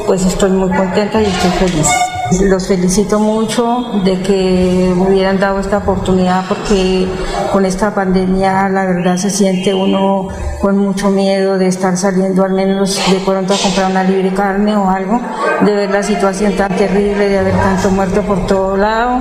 pues 0.08 0.26
estoy 0.26 0.50
muy 0.50 0.70
contenta 0.70 1.22
y 1.22 1.26
estoy 1.26 1.50
feliz. 1.50 2.09
Los 2.38 2.68
felicito 2.68 3.18
mucho 3.18 4.02
de 4.04 4.22
que 4.22 4.92
me 4.94 5.02
hubieran 5.02 5.40
dado 5.40 5.58
esta 5.58 5.78
oportunidad 5.78 6.44
porque 6.48 7.08
con 7.52 7.66
esta 7.66 7.92
pandemia 7.92 8.68
la 8.68 8.86
verdad 8.86 9.16
se 9.16 9.30
siente 9.30 9.74
uno 9.74 10.28
con 10.60 10.78
mucho 10.78 11.10
miedo 11.10 11.58
de 11.58 11.66
estar 11.66 11.96
saliendo 11.96 12.44
al 12.44 12.52
menos 12.52 13.00
de 13.10 13.18
pronto 13.20 13.52
a 13.52 13.56
comprar 13.56 13.90
una 13.90 14.04
libre 14.04 14.32
carne 14.32 14.76
o 14.76 14.88
algo, 14.88 15.20
de 15.64 15.74
ver 15.74 15.90
la 15.90 16.04
situación 16.04 16.54
tan 16.56 16.74
terrible, 16.76 17.28
de 17.28 17.38
haber 17.40 17.54
tanto 17.54 17.90
muerto 17.90 18.22
por 18.22 18.46
todo 18.46 18.76
lado. 18.76 19.20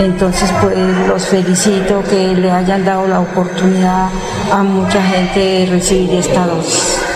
Entonces 0.00 0.50
pues 0.60 0.76
los 1.06 1.26
felicito 1.26 2.02
que 2.10 2.34
le 2.34 2.50
hayan 2.50 2.84
dado 2.84 3.06
la 3.06 3.20
oportunidad 3.20 4.08
a 4.52 4.62
mucha 4.64 5.00
gente 5.00 5.38
de 5.38 5.66
recibir 5.66 6.14
esta 6.14 6.46
dosis. 6.46 7.07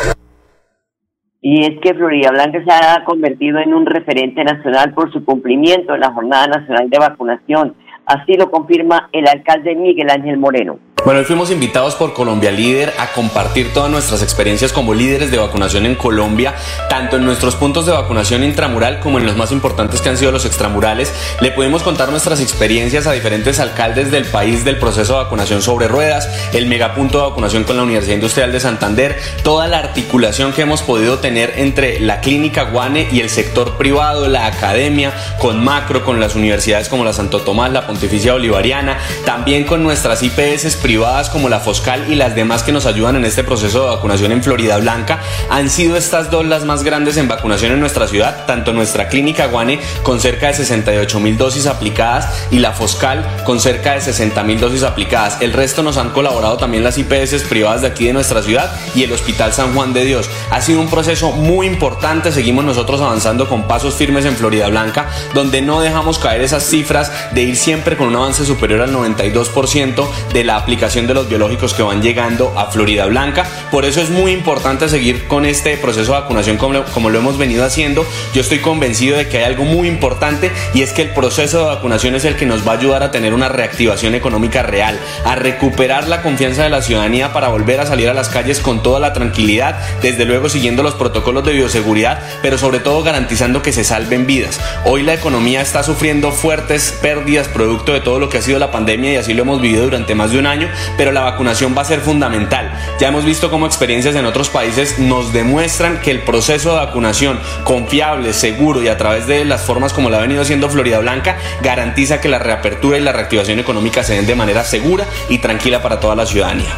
Y 1.44 1.64
es 1.64 1.80
que 1.80 1.92
Florida 1.92 2.30
Blanca 2.30 2.62
se 2.64 2.72
ha 2.72 3.04
convertido 3.04 3.58
en 3.58 3.74
un 3.74 3.84
referente 3.84 4.44
nacional 4.44 4.94
por 4.94 5.12
su 5.12 5.24
cumplimiento 5.24 5.92
en 5.92 6.00
la 6.00 6.12
Jornada 6.12 6.46
Nacional 6.46 6.88
de 6.88 6.98
Vacunación. 7.00 7.74
Así 8.06 8.34
lo 8.34 8.48
confirma 8.48 9.08
el 9.10 9.26
alcalde 9.26 9.74
Miguel 9.74 10.08
Ángel 10.08 10.38
Moreno. 10.38 10.78
Bueno, 11.04 11.18
hoy 11.18 11.26
fuimos 11.26 11.50
invitados 11.50 11.96
por 11.96 12.14
Colombia 12.14 12.52
Líder 12.52 12.94
a 12.96 13.08
compartir 13.08 13.72
todas 13.72 13.90
nuestras 13.90 14.22
experiencias 14.22 14.72
como 14.72 14.94
líderes 14.94 15.32
de 15.32 15.38
vacunación 15.38 15.84
en 15.84 15.96
Colombia, 15.96 16.54
tanto 16.88 17.16
en 17.16 17.24
nuestros 17.24 17.56
puntos 17.56 17.86
de 17.86 17.92
vacunación 17.92 18.44
intramural 18.44 19.00
como 19.00 19.18
en 19.18 19.26
los 19.26 19.36
más 19.36 19.50
importantes 19.50 20.00
que 20.00 20.10
han 20.10 20.16
sido 20.16 20.30
los 20.30 20.44
extramurales. 20.44 21.12
Le 21.40 21.50
pudimos 21.50 21.82
contar 21.82 22.10
nuestras 22.10 22.40
experiencias 22.40 23.08
a 23.08 23.12
diferentes 23.12 23.58
alcaldes 23.58 24.12
del 24.12 24.26
país 24.26 24.64
del 24.64 24.78
proceso 24.78 25.14
de 25.14 25.24
vacunación 25.24 25.60
sobre 25.60 25.88
ruedas, 25.88 26.28
el 26.52 26.66
megapunto 26.66 27.18
de 27.18 27.30
vacunación 27.30 27.64
con 27.64 27.76
la 27.76 27.82
Universidad 27.82 28.14
Industrial 28.14 28.52
de 28.52 28.60
Santander, 28.60 29.18
toda 29.42 29.66
la 29.66 29.78
articulación 29.78 30.52
que 30.52 30.62
hemos 30.62 30.82
podido 30.82 31.18
tener 31.18 31.54
entre 31.56 31.98
la 31.98 32.20
clínica 32.20 32.62
Guane 32.62 33.08
y 33.10 33.18
el 33.18 33.28
sector 33.28 33.76
privado, 33.76 34.28
la 34.28 34.46
academia, 34.46 35.12
con 35.40 35.64
macro, 35.64 36.04
con 36.04 36.20
las 36.20 36.36
universidades 36.36 36.88
como 36.88 37.04
la 37.04 37.12
Santo 37.12 37.40
Tomás, 37.40 37.72
la 37.72 37.88
Pontificia 37.88 38.34
Bolivariana, 38.34 38.98
también 39.24 39.64
con 39.64 39.82
nuestras 39.82 40.22
IPS 40.22 40.76
privadas 40.76 40.91
privadas 40.92 41.30
como 41.30 41.48
la 41.48 41.58
Foscal 41.58 42.12
y 42.12 42.16
las 42.16 42.34
demás 42.34 42.62
que 42.62 42.70
nos 42.70 42.84
ayudan 42.84 43.16
en 43.16 43.24
este 43.24 43.42
proceso 43.42 43.80
de 43.80 43.88
vacunación 43.96 44.30
en 44.30 44.42
Florida 44.42 44.76
Blanca, 44.76 45.20
han 45.48 45.70
sido 45.70 45.96
estas 45.96 46.30
dos 46.30 46.44
las 46.44 46.66
más 46.66 46.82
grandes 46.82 47.16
en 47.16 47.28
vacunación 47.28 47.72
en 47.72 47.80
nuestra 47.80 48.06
ciudad, 48.06 48.44
tanto 48.44 48.74
nuestra 48.74 49.08
clínica 49.08 49.46
Guane 49.46 49.80
con 50.02 50.20
cerca 50.20 50.48
de 50.48 50.52
68 50.52 51.18
mil 51.18 51.38
dosis 51.38 51.64
aplicadas 51.64 52.28
y 52.50 52.58
la 52.58 52.72
Foscal 52.72 53.24
con 53.46 53.58
cerca 53.58 53.94
de 53.94 54.02
60 54.02 54.42
mil 54.42 54.60
dosis 54.60 54.82
aplicadas. 54.82 55.38
El 55.40 55.54
resto 55.54 55.82
nos 55.82 55.96
han 55.96 56.10
colaborado 56.10 56.58
también 56.58 56.84
las 56.84 56.98
IPS 56.98 57.44
privadas 57.48 57.80
de 57.80 57.86
aquí 57.86 58.08
de 58.08 58.12
nuestra 58.12 58.42
ciudad 58.42 58.70
y 58.94 59.02
el 59.02 59.12
Hospital 59.12 59.54
San 59.54 59.74
Juan 59.74 59.94
de 59.94 60.04
Dios. 60.04 60.28
Ha 60.50 60.60
sido 60.60 60.78
un 60.82 60.90
proceso 60.90 61.32
muy 61.32 61.66
importante, 61.66 62.32
seguimos 62.32 62.66
nosotros 62.66 63.00
avanzando 63.00 63.48
con 63.48 63.66
pasos 63.66 63.94
firmes 63.94 64.26
en 64.26 64.36
Florida 64.36 64.68
Blanca, 64.68 65.08
donde 65.32 65.62
no 65.62 65.80
dejamos 65.80 66.18
caer 66.18 66.42
esas 66.42 66.64
cifras 66.64 67.10
de 67.32 67.44
ir 67.44 67.56
siempre 67.56 67.96
con 67.96 68.08
un 68.08 68.16
avance 68.16 68.44
superior 68.44 68.82
al 68.82 68.92
92% 68.94 70.06
de 70.34 70.44
la 70.44 70.56
aplicación 70.56 70.81
de 70.82 71.14
los 71.14 71.28
biológicos 71.28 71.74
que 71.74 71.82
van 71.84 72.02
llegando 72.02 72.52
a 72.58 72.66
Florida 72.66 73.06
Blanca. 73.06 73.46
Por 73.70 73.84
eso 73.84 74.00
es 74.00 74.10
muy 74.10 74.32
importante 74.32 74.88
seguir 74.88 75.28
con 75.28 75.46
este 75.46 75.76
proceso 75.76 76.12
de 76.12 76.20
vacunación 76.20 76.56
como, 76.56 76.82
como 76.86 77.08
lo 77.08 77.20
hemos 77.20 77.38
venido 77.38 77.64
haciendo. 77.64 78.04
Yo 78.34 78.40
estoy 78.40 78.58
convencido 78.58 79.16
de 79.16 79.28
que 79.28 79.38
hay 79.38 79.44
algo 79.44 79.64
muy 79.64 79.86
importante 79.86 80.50
y 80.74 80.82
es 80.82 80.92
que 80.92 81.02
el 81.02 81.10
proceso 81.10 81.60
de 81.60 81.64
vacunación 81.66 82.16
es 82.16 82.24
el 82.24 82.34
que 82.34 82.46
nos 82.46 82.66
va 82.66 82.72
a 82.72 82.78
ayudar 82.78 83.04
a 83.04 83.12
tener 83.12 83.32
una 83.32 83.48
reactivación 83.48 84.16
económica 84.16 84.64
real, 84.64 84.98
a 85.24 85.36
recuperar 85.36 86.08
la 86.08 86.20
confianza 86.20 86.64
de 86.64 86.70
la 86.70 86.82
ciudadanía 86.82 87.32
para 87.32 87.46
volver 87.46 87.78
a 87.78 87.86
salir 87.86 88.08
a 88.08 88.14
las 88.14 88.28
calles 88.28 88.58
con 88.58 88.82
toda 88.82 88.98
la 88.98 89.12
tranquilidad, 89.12 89.78
desde 90.02 90.24
luego 90.24 90.48
siguiendo 90.48 90.82
los 90.82 90.94
protocolos 90.94 91.44
de 91.44 91.52
bioseguridad, 91.52 92.20
pero 92.42 92.58
sobre 92.58 92.80
todo 92.80 93.04
garantizando 93.04 93.62
que 93.62 93.72
se 93.72 93.84
salven 93.84 94.26
vidas. 94.26 94.58
Hoy 94.84 95.04
la 95.04 95.14
economía 95.14 95.60
está 95.60 95.84
sufriendo 95.84 96.32
fuertes 96.32 96.98
pérdidas 97.00 97.46
producto 97.46 97.92
de 97.92 98.00
todo 98.00 98.18
lo 98.18 98.28
que 98.28 98.38
ha 98.38 98.42
sido 98.42 98.58
la 98.58 98.72
pandemia 98.72 99.12
y 99.12 99.16
así 99.16 99.32
lo 99.32 99.42
hemos 99.42 99.60
vivido 99.60 99.84
durante 99.84 100.16
más 100.16 100.32
de 100.32 100.38
un 100.40 100.46
año, 100.46 100.71
pero 100.96 101.12
la 101.12 101.22
vacunación 101.22 101.74
va 101.76 101.82
a 101.82 101.86
ser 101.86 102.00
fundamental. 102.00 102.70
Ya 102.98 103.08
hemos 103.08 103.24
visto 103.24 103.50
cómo 103.50 103.66
experiencias 103.66 104.14
en 104.16 104.26
otros 104.26 104.48
países 104.48 104.98
nos 104.98 105.32
demuestran 105.32 106.00
que 106.00 106.10
el 106.10 106.20
proceso 106.20 106.70
de 106.70 106.84
vacunación 106.84 107.38
confiable, 107.64 108.32
seguro 108.32 108.82
y 108.82 108.88
a 108.88 108.96
través 108.96 109.26
de 109.26 109.44
las 109.44 109.64
formas 109.64 109.92
como 109.92 110.10
la 110.10 110.18
ha 110.18 110.20
venido 110.20 110.42
haciendo 110.42 110.68
Florida 110.68 110.98
Blanca 110.98 111.36
garantiza 111.62 112.20
que 112.20 112.28
la 112.28 112.38
reapertura 112.38 112.98
y 112.98 113.02
la 113.02 113.12
reactivación 113.12 113.58
económica 113.58 114.02
se 114.02 114.14
den 114.14 114.26
de 114.26 114.34
manera 114.34 114.64
segura 114.64 115.04
y 115.28 115.38
tranquila 115.38 115.82
para 115.82 116.00
toda 116.00 116.16
la 116.16 116.26
ciudadanía. 116.26 116.70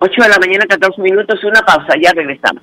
8 0.00 0.22
de 0.22 0.28
la 0.28 0.38
mañana, 0.38 0.64
14 0.68 1.02
minutos, 1.02 1.42
una 1.42 1.60
pausa, 1.62 1.94
ya 2.00 2.12
regresamos. 2.12 2.62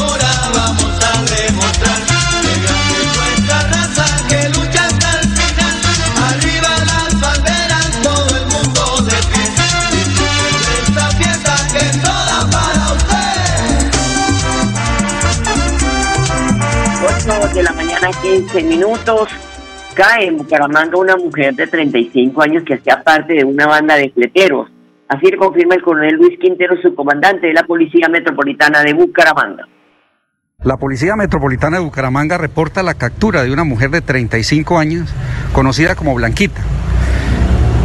de 17.61 17.65
la 17.65 17.73
mañana, 17.73 18.09
15 18.21 18.63
minutos. 18.63 19.29
Cae 19.93 20.27
en 20.27 20.37
Bucaramanga 20.37 20.97
una 20.97 21.15
mujer 21.15 21.53
de 21.53 21.67
35 21.67 22.41
años 22.41 22.63
que 22.65 22.75
hacía 22.75 23.03
parte 23.03 23.33
de 23.33 23.43
una 23.43 23.67
banda 23.67 23.95
de 23.95 24.09
fleteros. 24.09 24.69
Así 25.07 25.29
lo 25.29 25.37
confirma 25.37 25.75
el 25.75 25.83
coronel 25.83 26.15
Luis 26.15 26.39
Quintero, 26.39 26.75
su 26.81 26.95
comandante 26.95 27.47
de 27.47 27.53
la 27.53 27.63
Policía 27.63 28.07
Metropolitana 28.09 28.81
de 28.81 28.93
Bucaramanga. 28.93 29.67
La 30.63 30.77
Policía 30.77 31.15
Metropolitana 31.15 31.77
de 31.77 31.83
Bucaramanga 31.83 32.37
reporta 32.37 32.81
la 32.81 32.95
captura 32.95 33.43
de 33.43 33.51
una 33.51 33.63
mujer 33.63 33.91
de 33.91 34.01
35 34.01 34.79
años, 34.79 35.13
conocida 35.53 35.95
como 35.95 36.15
Blanquita. 36.15 36.61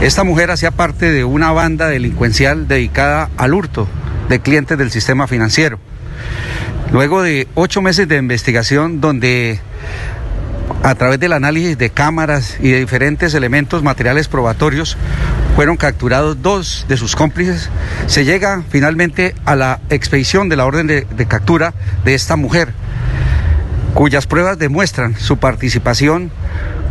Esta 0.00 0.24
mujer 0.24 0.50
hacía 0.50 0.70
parte 0.70 1.10
de 1.10 1.24
una 1.24 1.52
banda 1.52 1.88
delincuencial 1.88 2.68
dedicada 2.68 3.28
al 3.36 3.52
hurto 3.52 3.88
de 4.28 4.40
clientes 4.40 4.78
del 4.78 4.90
sistema 4.90 5.26
financiero. 5.26 5.78
Luego 6.96 7.22
de 7.22 7.46
ocho 7.54 7.82
meses 7.82 8.08
de 8.08 8.16
investigación 8.16 9.02
donde 9.02 9.60
a 10.82 10.94
través 10.94 11.20
del 11.20 11.34
análisis 11.34 11.76
de 11.76 11.90
cámaras 11.90 12.56
y 12.58 12.70
de 12.70 12.78
diferentes 12.78 13.34
elementos 13.34 13.82
materiales 13.82 14.28
probatorios, 14.28 14.96
fueron 15.56 15.76
capturados 15.76 16.40
dos 16.40 16.86
de 16.88 16.96
sus 16.96 17.14
cómplices. 17.14 17.68
Se 18.06 18.24
llega 18.24 18.62
finalmente 18.70 19.34
a 19.44 19.56
la 19.56 19.80
expedición 19.90 20.48
de 20.48 20.56
la 20.56 20.64
orden 20.64 20.86
de, 20.86 21.02
de 21.02 21.26
captura 21.26 21.74
de 22.06 22.14
esta 22.14 22.36
mujer, 22.36 22.72
cuyas 23.92 24.26
pruebas 24.26 24.58
demuestran 24.58 25.16
su 25.18 25.36
participación 25.36 26.30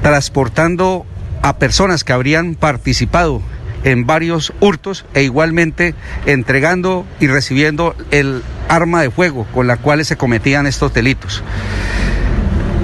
transportando 0.03 1.07
a 1.41 1.57
personas 1.57 2.03
que 2.03 2.13
habrían 2.13 2.53
participado 2.53 3.41
en 3.85 4.05
varios 4.05 4.51
hurtos 4.59 5.05
e 5.13 5.23
igualmente 5.23 5.95
entregando 6.25 7.05
y 7.21 7.27
recibiendo 7.27 7.95
el 8.11 8.43
arma 8.67 9.01
de 9.01 9.11
fuego 9.11 9.45
con 9.53 9.67
la 9.67 9.77
cual 9.77 10.03
se 10.03 10.17
cometían 10.17 10.67
estos 10.67 10.93
delitos. 10.93 11.41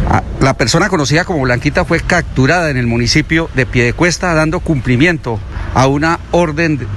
Ah, 0.10 0.24
La 0.40 0.54
persona 0.56 0.90
conocida 0.90 1.26
como 1.26 1.42
Blanquita 1.42 1.86
fue 1.86 2.00
capturada 2.00 2.70
en 2.70 2.78
el 2.78 2.88
municipio 2.88 3.50
de 3.56 3.66
Piedecuesta 3.66 4.34
dando 4.34 4.60
cumplimiento 4.60 5.40
a 5.74 5.88
una 5.88 6.20
orden 6.32 6.78
de- 6.78 6.88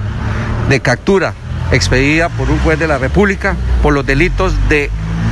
de 0.69 0.79
captura 0.79 1.33
expedida 1.71 2.29
por 2.29 2.49
un 2.49 2.59
juez 2.59 2.77
de 2.79 2.87
la 2.87 2.97
República 2.97 3.55
por 3.81 3.93
los 3.93 4.05
delitos 4.05 4.53
de 4.69 4.89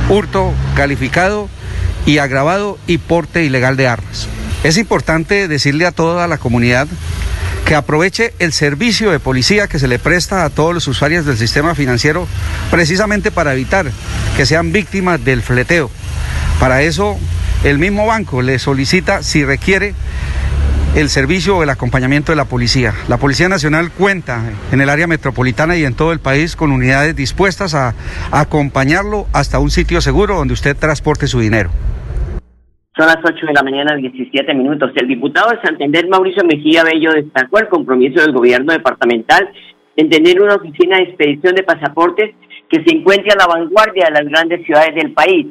hurto 0.08 0.52
calificado 0.76 1.48
y 2.06 2.18
agravado 2.18 2.78
y 2.86 2.98
porte 2.98 3.44
ilegal 3.44 3.76
de 3.76 3.88
armas. 3.88 4.28
Es 4.62 4.76
importante 4.78 5.46
decirle 5.48 5.86
a 5.86 5.92
toda 5.92 6.26
la 6.26 6.38
comunidad 6.38 6.86
que 7.64 7.74
aproveche 7.74 8.34
el 8.38 8.52
servicio 8.52 9.10
de 9.10 9.20
policía 9.20 9.68
que 9.68 9.78
se 9.78 9.88
le 9.88 9.98
presta 9.98 10.44
a 10.44 10.50
todos 10.50 10.74
los 10.74 10.86
usuarios 10.86 11.24
del 11.24 11.38
sistema 11.38 11.74
financiero 11.74 12.26
precisamente 12.70 13.30
para 13.30 13.52
evitar 13.54 13.86
que 14.36 14.46
sean 14.46 14.72
víctimas 14.72 15.24
del 15.24 15.42
fleteo. 15.42 15.90
Para 16.60 16.82
eso, 16.82 17.18
el 17.64 17.78
mismo 17.78 18.06
banco 18.06 18.42
le 18.42 18.58
solicita 18.58 19.22
si 19.22 19.44
requiere 19.44 19.94
el 20.94 21.10
servicio 21.10 21.56
o 21.56 21.62
el 21.62 21.70
acompañamiento 21.70 22.30
de 22.30 22.36
la 22.36 22.44
policía. 22.44 22.94
La 23.08 23.16
Policía 23.16 23.48
Nacional 23.48 23.90
cuenta 23.90 24.42
en 24.70 24.80
el 24.80 24.88
área 24.88 25.08
metropolitana 25.08 25.76
y 25.76 25.84
en 25.84 25.94
todo 25.94 26.12
el 26.12 26.20
país 26.20 26.54
con 26.54 26.70
unidades 26.70 27.16
dispuestas 27.16 27.74
a, 27.74 27.94
acompañarlo 28.30 29.26
hasta 29.32 29.58
un 29.58 29.70
sitio 29.70 30.00
seguro 30.00 30.36
donde 30.36 30.54
usted 30.54 30.76
transporte 30.76 31.26
su 31.26 31.40
dinero. 31.40 31.70
Son 32.96 33.06
las 33.06 33.18
8 33.24 33.46
de 33.46 33.52
la 33.52 33.62
mañana, 33.64 33.96
17 33.96 34.54
minutos. 34.54 34.92
El 34.94 35.08
diputado 35.08 35.50
de 35.50 35.60
Santander, 35.62 36.08
Mauricio 36.08 36.44
Mejía 36.44 36.84
Bello, 36.84 37.12
destacó 37.12 37.58
el 37.58 37.68
compromiso 37.68 38.20
del 38.20 38.32
gobierno 38.32 38.72
departamental 38.72 39.50
en 39.96 40.08
tener 40.08 40.40
una 40.40 40.54
oficina 40.54 40.98
de 40.98 41.04
expedición 41.04 41.56
de 41.56 41.64
pasaportes 41.64 42.36
que 42.68 42.84
se 42.84 42.96
encuentre 42.96 43.32
a 43.32 43.36
la 43.36 43.46
vanguardia 43.46 44.06
de 44.06 44.12
las 44.12 44.28
grandes 44.30 44.64
ciudades 44.64 44.94
del 44.94 45.12
país. 45.12 45.46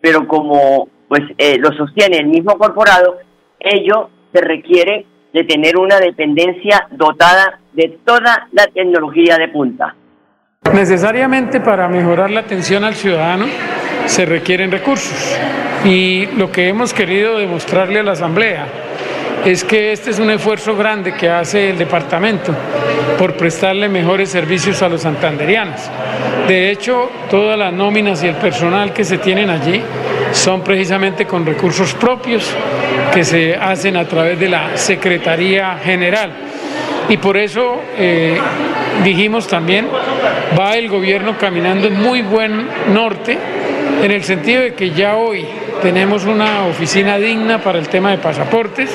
Pero 0.00 0.26
como 0.26 0.88
pues 1.06 1.22
eh, 1.38 1.58
lo 1.58 1.72
sostiene 1.72 2.18
el 2.18 2.26
mismo 2.26 2.58
corporado, 2.58 3.18
ello 3.60 4.10
se 4.32 4.40
requiere 4.40 5.06
de 5.32 5.44
tener 5.44 5.76
una 5.76 5.98
dependencia 5.98 6.88
dotada 6.90 7.60
de 7.72 7.98
toda 8.04 8.48
la 8.50 8.66
tecnología 8.66 9.36
de 9.36 9.48
punta. 9.48 9.94
Necesariamente 10.72 11.60
para 11.60 11.88
mejorar 11.88 12.30
la 12.30 12.40
atención 12.40 12.82
al 12.82 12.94
ciudadano 12.94 13.46
se 14.10 14.26
requieren 14.26 14.72
recursos 14.72 15.38
y 15.84 16.26
lo 16.36 16.50
que 16.50 16.66
hemos 16.66 16.92
querido 16.92 17.38
demostrarle 17.38 18.00
a 18.00 18.02
la 18.02 18.12
Asamblea 18.12 18.66
es 19.44 19.62
que 19.62 19.92
este 19.92 20.10
es 20.10 20.18
un 20.18 20.30
esfuerzo 20.30 20.76
grande 20.76 21.14
que 21.14 21.30
hace 21.30 21.70
el 21.70 21.78
departamento 21.78 22.52
por 23.16 23.34
prestarle 23.34 23.88
mejores 23.88 24.28
servicios 24.28 24.82
a 24.82 24.88
los 24.88 25.02
santanderianos. 25.02 25.80
De 26.48 26.72
hecho, 26.72 27.08
todas 27.30 27.56
las 27.56 27.72
nóminas 27.72 28.22
y 28.24 28.26
el 28.26 28.34
personal 28.34 28.92
que 28.92 29.04
se 29.04 29.18
tienen 29.18 29.48
allí 29.48 29.80
son 30.32 30.62
precisamente 30.62 31.24
con 31.24 31.46
recursos 31.46 31.94
propios 31.94 32.50
que 33.14 33.24
se 33.24 33.54
hacen 33.54 33.96
a 33.96 34.06
través 34.06 34.40
de 34.40 34.48
la 34.48 34.76
Secretaría 34.76 35.78
General. 35.82 36.32
Y 37.08 37.16
por 37.16 37.36
eso 37.36 37.80
eh, 37.96 38.36
dijimos 39.04 39.46
también, 39.46 39.88
va 40.58 40.76
el 40.76 40.88
gobierno 40.88 41.38
caminando 41.38 41.86
en 41.86 42.02
muy 42.02 42.22
buen 42.22 42.66
norte, 42.92 43.38
en 44.02 44.10
el 44.10 44.24
sentido 44.24 44.62
de 44.62 44.74
que 44.74 44.90
ya 44.90 45.16
hoy 45.16 45.46
tenemos 45.82 46.24
una 46.24 46.64
oficina 46.66 47.18
digna 47.18 47.62
para 47.62 47.78
el 47.78 47.88
tema 47.88 48.10
de 48.10 48.18
pasaportes, 48.18 48.90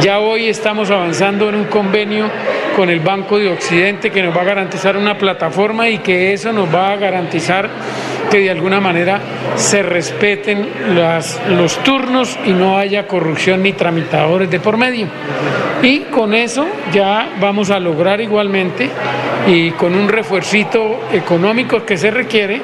ya 0.00 0.18
hoy 0.18 0.48
estamos 0.48 0.90
avanzando 0.90 1.48
en 1.48 1.54
un 1.54 1.64
convenio 1.64 2.30
con 2.76 2.90
el 2.90 3.00
Banco 3.00 3.38
de 3.38 3.48
Occidente 3.48 4.10
que 4.10 4.22
nos 4.22 4.36
va 4.36 4.42
a 4.42 4.44
garantizar 4.44 4.96
una 4.96 5.16
plataforma 5.16 5.88
y 5.88 5.98
que 5.98 6.34
eso 6.34 6.52
nos 6.52 6.72
va 6.72 6.92
a 6.92 6.96
garantizar 6.96 7.70
que 8.30 8.40
de 8.40 8.50
alguna 8.50 8.80
manera 8.80 9.20
se 9.56 9.82
respeten 9.82 10.68
las, 10.94 11.40
los 11.48 11.76
turnos 11.82 12.38
y 12.44 12.50
no 12.50 12.76
haya 12.78 13.06
corrupción 13.06 13.62
ni 13.62 13.72
tramitadores 13.72 14.50
de 14.50 14.60
por 14.60 14.76
medio. 14.76 15.06
Y 15.82 16.00
con 16.00 16.34
eso 16.34 16.66
ya 16.92 17.28
vamos 17.40 17.70
a 17.70 17.78
lograr 17.78 18.20
igualmente 18.20 18.90
y 19.46 19.70
con 19.72 19.94
un 19.94 20.08
refuercito 20.08 21.04
económico 21.12 21.84
que 21.84 21.96
se 21.96 22.10
requiere 22.10 22.60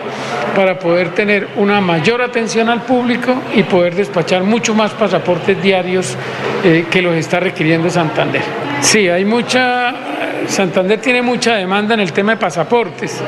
para 0.57 0.79
poder 0.79 1.11
tener 1.11 1.49
una 1.57 1.81
mayor 1.81 2.21
atención 2.23 2.69
al 2.69 2.83
público 2.83 3.35
y 3.55 3.63
poder 3.63 3.95
despachar 3.95 4.43
mucho 4.43 4.75
más 4.75 4.93
pasaportes 4.93 5.63
diarios 5.63 6.17
eh, 6.65 6.87
que 6.91 7.01
los 7.01 7.15
está 7.15 7.41
requiriendo 7.41 7.89
Santander. 7.89 8.43
Sí, 8.81 9.09
hay 9.09 9.25
mucha 9.25 10.12
Santander 10.47 11.01
tiene 11.01 11.23
mucha 11.23 11.55
demanda 11.55 11.95
en 11.95 12.01
el 12.01 12.13
tema 12.13 12.33
de 12.33 12.39
pasaportes, 12.39 13.21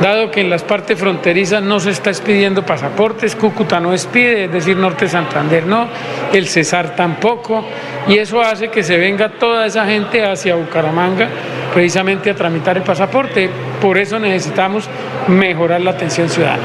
dado 0.00 0.30
que 0.30 0.40
en 0.40 0.50
las 0.50 0.62
partes 0.62 0.98
fronterizas 0.98 1.62
no 1.62 1.80
se 1.80 1.90
está 1.90 2.10
expidiendo 2.10 2.64
pasaportes, 2.64 3.36
Cúcuta 3.36 3.80
no 3.80 3.92
expide, 3.92 4.44
es 4.44 4.52
decir, 4.52 4.76
Norte 4.76 5.08
Santander 5.08 5.66
no, 5.66 5.88
el 6.32 6.46
Cesar 6.46 6.94
tampoco, 6.94 7.64
y 8.08 8.18
eso 8.18 8.40
hace 8.40 8.68
que 8.68 8.82
se 8.82 8.96
venga 8.96 9.30
toda 9.30 9.66
esa 9.66 9.84
gente 9.86 10.24
hacia 10.24 10.54
Bucaramanga 10.54 11.28
precisamente 11.72 12.30
a 12.30 12.34
tramitar 12.34 12.76
el 12.76 12.82
pasaporte. 12.82 13.48
Por 13.80 13.96
eso 13.96 14.18
necesitamos 14.18 14.88
mejorar 15.28 15.80
la 15.80 15.92
atención 15.92 16.28
ciudadana. 16.28 16.62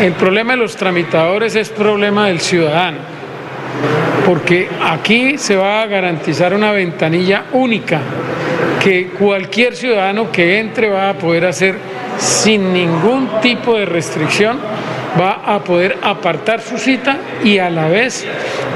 El 0.00 0.12
problema 0.12 0.52
de 0.52 0.58
los 0.58 0.76
tramitadores 0.76 1.56
es 1.56 1.68
problema 1.70 2.28
del 2.28 2.40
ciudadano, 2.40 2.98
porque 4.24 4.68
aquí 4.84 5.38
se 5.38 5.56
va 5.56 5.82
a 5.82 5.86
garantizar 5.86 6.54
una 6.54 6.72
ventanilla 6.72 7.44
única 7.52 8.00
que 8.86 9.08
cualquier 9.08 9.74
ciudadano 9.74 10.30
que 10.30 10.60
entre 10.60 10.88
va 10.88 11.10
a 11.10 11.14
poder 11.14 11.46
hacer 11.46 11.74
sin 12.20 12.72
ningún 12.72 13.28
tipo 13.42 13.76
de 13.76 13.84
restricción 13.84 14.60
va 15.18 15.54
a 15.54 15.62
poder 15.62 15.96
apartar 16.02 16.60
su 16.60 16.78
cita 16.78 17.16
y 17.42 17.58
a 17.58 17.70
la 17.70 17.88
vez 17.88 18.26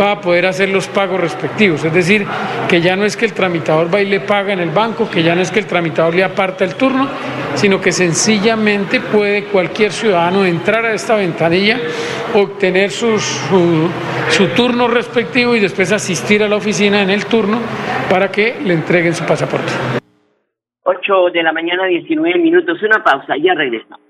va 0.00 0.12
a 0.12 0.20
poder 0.20 0.46
hacer 0.46 0.68
los 0.68 0.88
pagos 0.88 1.20
respectivos. 1.20 1.84
Es 1.84 1.92
decir, 1.92 2.26
que 2.68 2.80
ya 2.80 2.96
no 2.96 3.04
es 3.04 3.16
que 3.16 3.26
el 3.26 3.32
tramitador 3.32 3.92
va 3.92 4.00
y 4.00 4.06
le 4.06 4.20
paga 4.20 4.52
en 4.52 4.60
el 4.60 4.70
banco, 4.70 5.10
que 5.10 5.22
ya 5.22 5.34
no 5.34 5.42
es 5.42 5.50
que 5.50 5.58
el 5.58 5.66
tramitador 5.66 6.14
le 6.14 6.24
aparta 6.24 6.64
el 6.64 6.74
turno, 6.74 7.08
sino 7.54 7.80
que 7.80 7.92
sencillamente 7.92 9.00
puede 9.00 9.44
cualquier 9.44 9.92
ciudadano 9.92 10.44
entrar 10.44 10.84
a 10.84 10.94
esta 10.94 11.16
ventanilla, 11.16 11.78
obtener 12.34 12.90
su, 12.90 13.18
su 13.18 14.46
turno 14.56 14.88
respectivo 14.88 15.54
y 15.54 15.60
después 15.60 15.92
asistir 15.92 16.42
a 16.42 16.48
la 16.48 16.56
oficina 16.56 17.02
en 17.02 17.10
el 17.10 17.26
turno 17.26 17.58
para 18.08 18.30
que 18.30 18.56
le 18.64 18.74
entreguen 18.74 19.14
su 19.14 19.24
pasaporte. 19.24 19.72
8 20.84 21.30
de 21.32 21.42
la 21.42 21.52
mañana, 21.52 21.86
19 21.86 22.38
minutos. 22.38 22.82
Una 22.82 23.02
pausa, 23.02 23.34
ya 23.36 23.54
regresamos. 23.54 24.09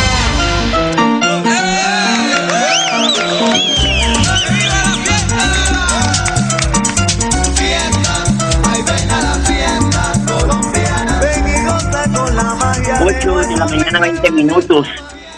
Ocho 13.11 13.37
de 13.39 13.57
la 13.57 13.65
mañana, 13.65 13.99
20 13.99 14.31
minutos. 14.31 14.87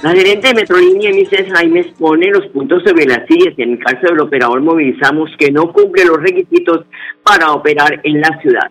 La 0.04 0.12
gerente 0.12 0.50
de 0.50 0.54
Metrolínea, 0.54 1.12
Mrs. 1.12 1.52
Jaimes, 1.54 1.88
pone 1.98 2.28
los 2.28 2.46
puntos 2.48 2.84
sobre 2.86 3.06
las 3.06 3.26
sillas. 3.28 3.54
En 3.58 3.72
el 3.72 3.80
caso 3.80 4.08
del 4.08 4.20
operador, 4.20 4.62
movilizamos 4.62 5.32
que 5.40 5.52
no 5.52 5.72
cumple 5.74 6.06
los 6.06 6.18
requisitos 6.18 6.86
para 7.24 7.52
operar 7.52 8.00
en 8.04 8.22
la 8.22 8.40
ciudad. 8.42 8.70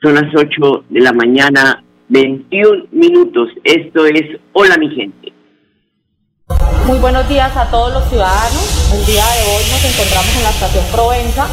Son 0.00 0.14
las 0.14 0.32
8 0.32 0.84
de 0.90 1.00
la 1.00 1.12
mañana, 1.12 1.82
21 2.08 2.84
minutos. 2.92 3.48
Esto 3.64 4.06
es 4.06 4.38
Hola, 4.52 4.76
mi 4.76 4.94
gente. 4.94 5.32
Muy 6.86 6.98
buenos 7.00 7.28
días 7.28 7.54
a 7.56 7.68
todos 7.70 7.92
los 7.92 8.08
ciudadanos. 8.08 8.92
El 8.94 9.04
día 9.06 9.24
de 9.24 9.42
hoy 9.50 9.64
nos 9.72 9.84
encontramos 9.84 10.36
en 10.36 10.42
la 10.44 10.50
estación 10.50 10.84
Provenza 10.92 11.46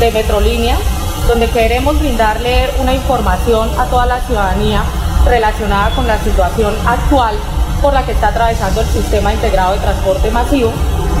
de 0.00 0.10
Metrolínea, 0.12 0.76
donde 1.26 1.48
queremos 1.48 1.98
brindarle 1.98 2.70
una 2.80 2.94
información 2.94 3.68
a 3.78 3.84
toda 3.86 4.06
la 4.06 4.20
ciudadanía 4.20 4.82
relacionada 5.24 5.90
con 5.90 6.06
la 6.06 6.18
situación 6.18 6.74
actual 6.86 7.36
por 7.82 7.94
la 7.94 8.04
que 8.04 8.12
está 8.12 8.28
atravesando 8.28 8.80
el 8.80 8.86
sistema 8.88 9.32
integrado 9.32 9.72
de 9.72 9.78
transporte 9.78 10.30
masivo, 10.30 10.72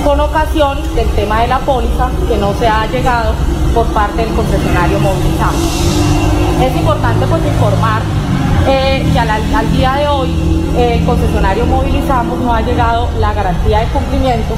con 0.04 0.20
ocasión 0.20 0.78
del 0.94 1.08
tema 1.10 1.42
de 1.42 1.48
la 1.48 1.58
póliza 1.60 2.10
que 2.28 2.36
no 2.36 2.52
se 2.54 2.68
ha 2.68 2.86
llegado 2.86 3.32
por 3.74 3.86
parte 3.88 4.22
del 4.22 4.34
concesionario 4.34 4.98
movilizado. 4.98 5.56
Es 6.62 6.76
importante 6.76 7.26
pues 7.26 7.42
informar 7.46 8.02
eh, 8.66 9.08
que 9.12 9.18
al, 9.18 9.72
día 9.72 9.94
de 9.94 10.08
hoy 10.08 10.30
eh, 10.76 10.98
el 10.98 11.04
concesionario 11.04 11.64
Movilizamos 11.66 12.38
no 12.38 12.52
ha 12.52 12.60
llegado 12.60 13.08
la 13.18 13.32
garantía 13.32 13.80
de 13.80 13.86
cumplimiento. 13.86 14.54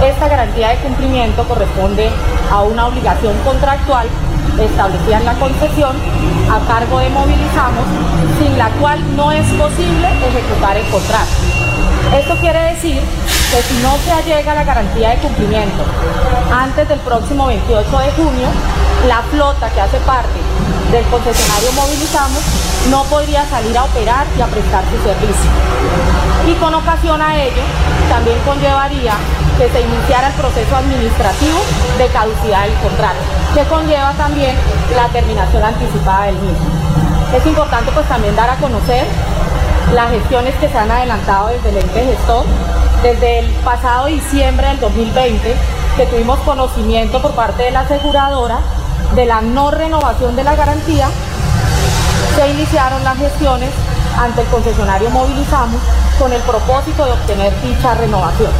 Esta 0.00 0.28
garantía 0.28 0.70
de 0.70 0.76
cumplimiento 0.76 1.44
corresponde 1.46 2.10
a 2.50 2.62
una 2.62 2.86
obligación 2.86 3.36
contractual 3.44 4.06
establecida 4.60 5.18
en 5.18 5.24
la 5.24 5.34
concesión 5.34 5.96
a 6.50 6.58
cargo 6.66 6.98
de 6.98 7.08
Movilizamos, 7.10 7.84
sin 8.38 8.56
la 8.58 8.68
cual 8.80 8.98
no 9.16 9.32
es 9.32 9.46
posible 9.52 10.08
ejecutar 10.26 10.76
el 10.76 10.86
contrato. 10.90 11.30
Esto 12.16 12.36
quiere 12.40 12.74
decir 12.74 13.00
que 13.00 13.62
si 13.62 13.82
no 13.82 13.96
se 14.04 14.12
allega 14.12 14.54
la 14.54 14.64
garantía 14.64 15.10
de 15.10 15.16
cumplimiento 15.18 15.84
antes 16.52 16.88
del 16.88 16.98
próximo 17.00 17.46
28 17.46 17.98
de 17.98 18.10
junio, 18.12 18.48
la 19.08 19.22
flota 19.30 19.70
que 19.70 19.80
hace 19.80 19.98
parte 19.98 20.38
del 20.90 21.04
concesionario 21.06 21.72
Movilizamos 21.72 22.42
no 22.90 23.04
podría 23.04 23.46
salir 23.48 23.76
a 23.78 23.84
operar 23.84 24.26
y 24.36 24.42
a 24.42 24.46
prestar 24.46 24.84
su 24.90 25.02
servicio. 25.02 25.50
Y 26.46 26.54
con 26.54 26.74
ocasión 26.74 27.22
a 27.22 27.36
ello, 27.36 27.62
también 28.10 28.38
conllevaría 28.44 29.14
que 29.58 29.68
se 29.70 29.80
iniciara 29.80 30.28
el 30.28 30.34
proceso 30.34 30.76
administrativo 30.76 31.58
de 31.98 32.06
caducidad 32.08 32.64
del 32.64 32.74
contrato, 32.74 33.20
que 33.54 33.64
conlleva 33.64 34.12
también 34.12 34.56
la 34.94 35.08
terminación 35.08 35.62
anticipada 35.62 36.26
del 36.26 36.36
mismo. 36.36 36.66
Es 37.34 37.46
importante 37.46 37.90
pues 37.92 38.06
también 38.08 38.36
dar 38.36 38.50
a 38.50 38.56
conocer 38.56 39.06
las 39.94 40.10
gestiones 40.10 40.54
que 40.56 40.68
se 40.68 40.78
han 40.78 40.90
adelantado 40.90 41.48
desde 41.48 41.70
el 41.70 41.76
ente 41.78 42.04
gestor, 42.04 42.44
desde 43.02 43.40
el 43.40 43.46
pasado 43.64 44.06
diciembre 44.06 44.68
del 44.68 44.80
2020, 44.80 45.56
que 45.96 46.06
tuvimos 46.06 46.38
conocimiento 46.40 47.20
por 47.20 47.32
parte 47.32 47.64
de 47.64 47.70
la 47.70 47.80
aseguradora 47.80 48.60
de 49.14 49.26
la 49.26 49.42
no 49.42 49.70
renovación 49.70 50.36
de 50.36 50.44
la 50.44 50.56
garantía, 50.56 51.08
se 52.34 52.48
iniciaron 52.48 53.04
las 53.04 53.18
gestiones 53.18 53.70
ante 54.18 54.40
el 54.42 54.46
concesionario 54.48 55.10
Movilizamos 55.10 55.80
con 56.18 56.32
el 56.32 56.40
propósito 56.42 57.04
de 57.04 57.12
obtener 57.12 57.52
dicha 57.62 57.94
renovación. 57.94 58.52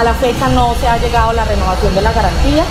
A 0.00 0.02
la 0.02 0.14
fecha 0.14 0.48
no 0.48 0.74
se 0.80 0.88
ha 0.88 0.96
llegado 0.96 1.34
la 1.34 1.44
renovación 1.44 1.94
de 1.94 2.00
la 2.00 2.10
garantía. 2.10 2.64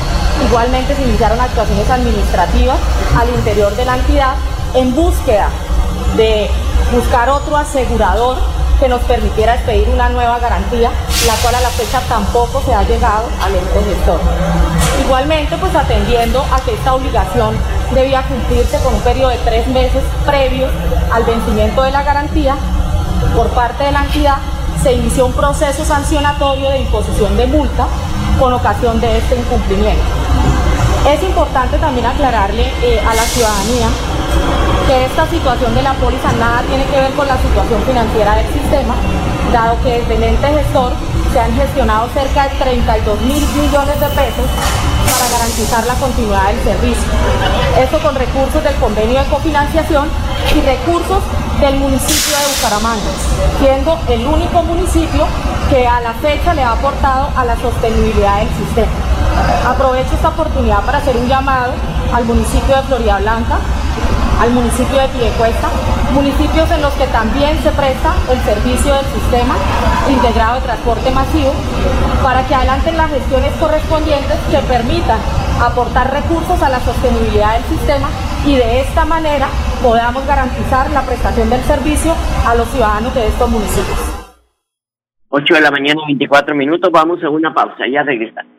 Igualmente 0.48 0.96
se 0.96 1.04
iniciaron 1.04 1.39
actuaciones 1.39 1.88
administrativas 1.88 2.80
al 3.15 3.30
interior 3.30 3.76
de 3.76 3.86
la 3.86 3.98
entidad 3.98 4.34
en 4.74 4.96
búsqueda 4.96 5.50
de 6.18 6.50
buscar 6.92 7.30
otro 7.30 7.56
asegurador 7.56 8.38
que 8.80 8.89
nos 8.89 9.02
permitiera 9.02 9.54
expedir 9.54 9.88
una 9.89 10.10
nueva 10.10 10.39
garantía, 10.39 10.89
la 11.28 11.36
cual 11.36 11.54
a 11.54 11.62
la 11.62 11.70
fecha 11.70 12.02
tampoco 12.10 12.63
se 12.65 12.74
ha 12.74 12.82
llegado 12.82 13.30
al 13.44 13.54
ente 13.54 13.84
gestor. 13.84 14.20
Igualmente, 15.06 15.56
pues 15.58 15.76
atendiendo 15.76 16.44
a 16.52 16.60
que 16.62 16.74
esta 16.74 16.96
obligación 16.96 17.56
debía 17.94 18.24
cumplirse 18.24 18.80
con 18.80 18.96
un 18.96 19.02
periodo 19.02 19.30
de 19.30 19.38
tres 19.46 19.68
meses 19.68 20.02
previos 20.26 20.72
al 21.13 21.26
vencimiento 21.26 21.84
de 21.84 21.92
la 21.92 22.02
garantía, 22.02 22.56
por 23.36 23.50
parte 23.50 23.84
de 23.84 23.92
la 23.92 24.06
entidad 24.06 24.38
se 24.82 24.94
inició 24.94 25.26
un 25.26 25.34
proceso 25.34 25.84
sancionatorio 25.84 26.70
de 26.70 26.80
imposición 26.80 27.36
de 27.36 27.48
multa 27.48 27.88
con 28.39 28.54
ocasión 28.54 29.00
de 29.02 29.18
este 29.18 29.36
incumplimiento. 29.36 30.04
Es 31.08 31.22
importante 31.24 31.78
también 31.78 32.06
aclararle 32.06 32.72
eh, 32.82 33.02
a 33.02 33.13
la 33.13 33.24
ciudadanía 33.24 33.88
que 34.88 35.06
esta 35.06 35.28
situación 35.30 35.76
de 35.76 35.82
la 35.82 35.94
póliza 35.96 36.32
nada 36.34 36.62
tiene 36.63 36.86
que 36.86 37.00
ver 37.00 37.12
con 37.13 37.28
la 37.28 37.38
situación 37.38 37.82
financiera 37.84 38.36
del 38.36 38.48
sistema, 38.54 38.96
dado 39.52 39.82
que 39.84 40.00
desde 40.00 40.15
el 40.15 40.24
ente 40.24 40.48
gestor 40.48 40.94
se 41.34 41.39
han 41.39 41.54
gestionado 41.56 42.08
cerca 42.13 42.48
de 42.48 42.56
32 42.56 43.22
mil 43.22 43.44
millones 43.62 44.00
de 44.00 44.08
pesos 44.08 44.46
para 45.10 45.30
garantizar 45.30 45.86
la 45.86 45.93
continuidad 45.95 46.48
del 46.48 46.63
servicio. 46.63 47.10
Esto 47.80 48.00
con 48.00 48.15
recursos 48.15 48.63
del 48.63 48.76
convenio 48.76 49.19
de 49.19 49.26
cofinanciación 49.30 50.08
y 50.56 50.62
recursos 50.62 51.24
del 51.60 51.76
municipio 51.76 52.38
de 52.38 52.45
Bucaramanga, 52.56 53.12
siendo 53.60 54.00
el 54.08 54.26
único 54.26 54.63
municipio 54.63 55.28
que 55.69 55.88
a 55.88 56.00
la 56.00 56.13
fecha 56.13 56.54
le 56.54 56.63
ha 56.63 56.72
aportado 56.72 57.30
a 57.36 57.45
la 57.45 57.56
sostenibilidad 57.58 58.39
del 58.39 58.50
sistema. 58.50 58.91
Aprovecho 59.67 60.15
esta 60.15 60.30
oportunidad 60.30 60.82
para 60.84 61.00
hacer 61.00 61.15
un 61.17 61.28
llamado 61.28 61.74
al 62.13 62.26
municipio 62.26 62.76
de 62.76 62.84
Florida 62.84 63.19
Blanca, 63.19 63.60
al 64.39 64.52
municipio 64.52 64.97
de 65.02 65.08
Piedecuesta, 65.10 65.69
municipios 66.13 66.71
en 66.71 66.82
los 66.82 66.93
que 66.93 67.08
también 67.08 67.58
se 67.62 67.71
presta 67.71 68.15
el 68.32 68.39
servicio 68.41 68.95
del 68.95 69.06
sistema 69.06 69.56
integrado 70.10 70.56
de 70.56 70.62
transporte 70.62 71.12
masivo, 71.12 71.52
para 72.23 72.47
que 72.47 72.56
adelanten 72.56 72.97
las 72.97 73.12
gestiones 73.12 73.52
correspondientes 73.60 74.38
que 74.49 74.58
permitan 74.60 75.19
aportar 75.62 76.12
recursos 76.12 76.62
a 76.63 76.69
la 76.69 76.80
sostenibilidad 76.80 77.60
del 77.60 77.78
sistema 77.78 78.08
y 78.45 78.56
de 78.56 78.82
esta 78.82 79.06
manera 79.06 79.49
podamos 79.84 80.25
garantizar 80.25 80.89
la 80.91 81.02
prestación 81.02 81.49
del 81.49 81.62
servicio 81.63 82.15
a 82.47 82.56
los 82.56 82.67
ciudadanos 82.69 83.13
de 83.13 83.28
estos 83.28 83.49
municipios. 83.49 83.99
8 85.30 85.54
de 85.54 85.62
la 85.62 85.71
mañana, 85.71 86.02
24 86.08 86.56
minutos, 86.56 86.89
vamos 86.91 87.23
a 87.23 87.30
una 87.30 87.54
pausa, 87.54 87.86
ya 87.91 88.04
regresamos. 88.04 88.59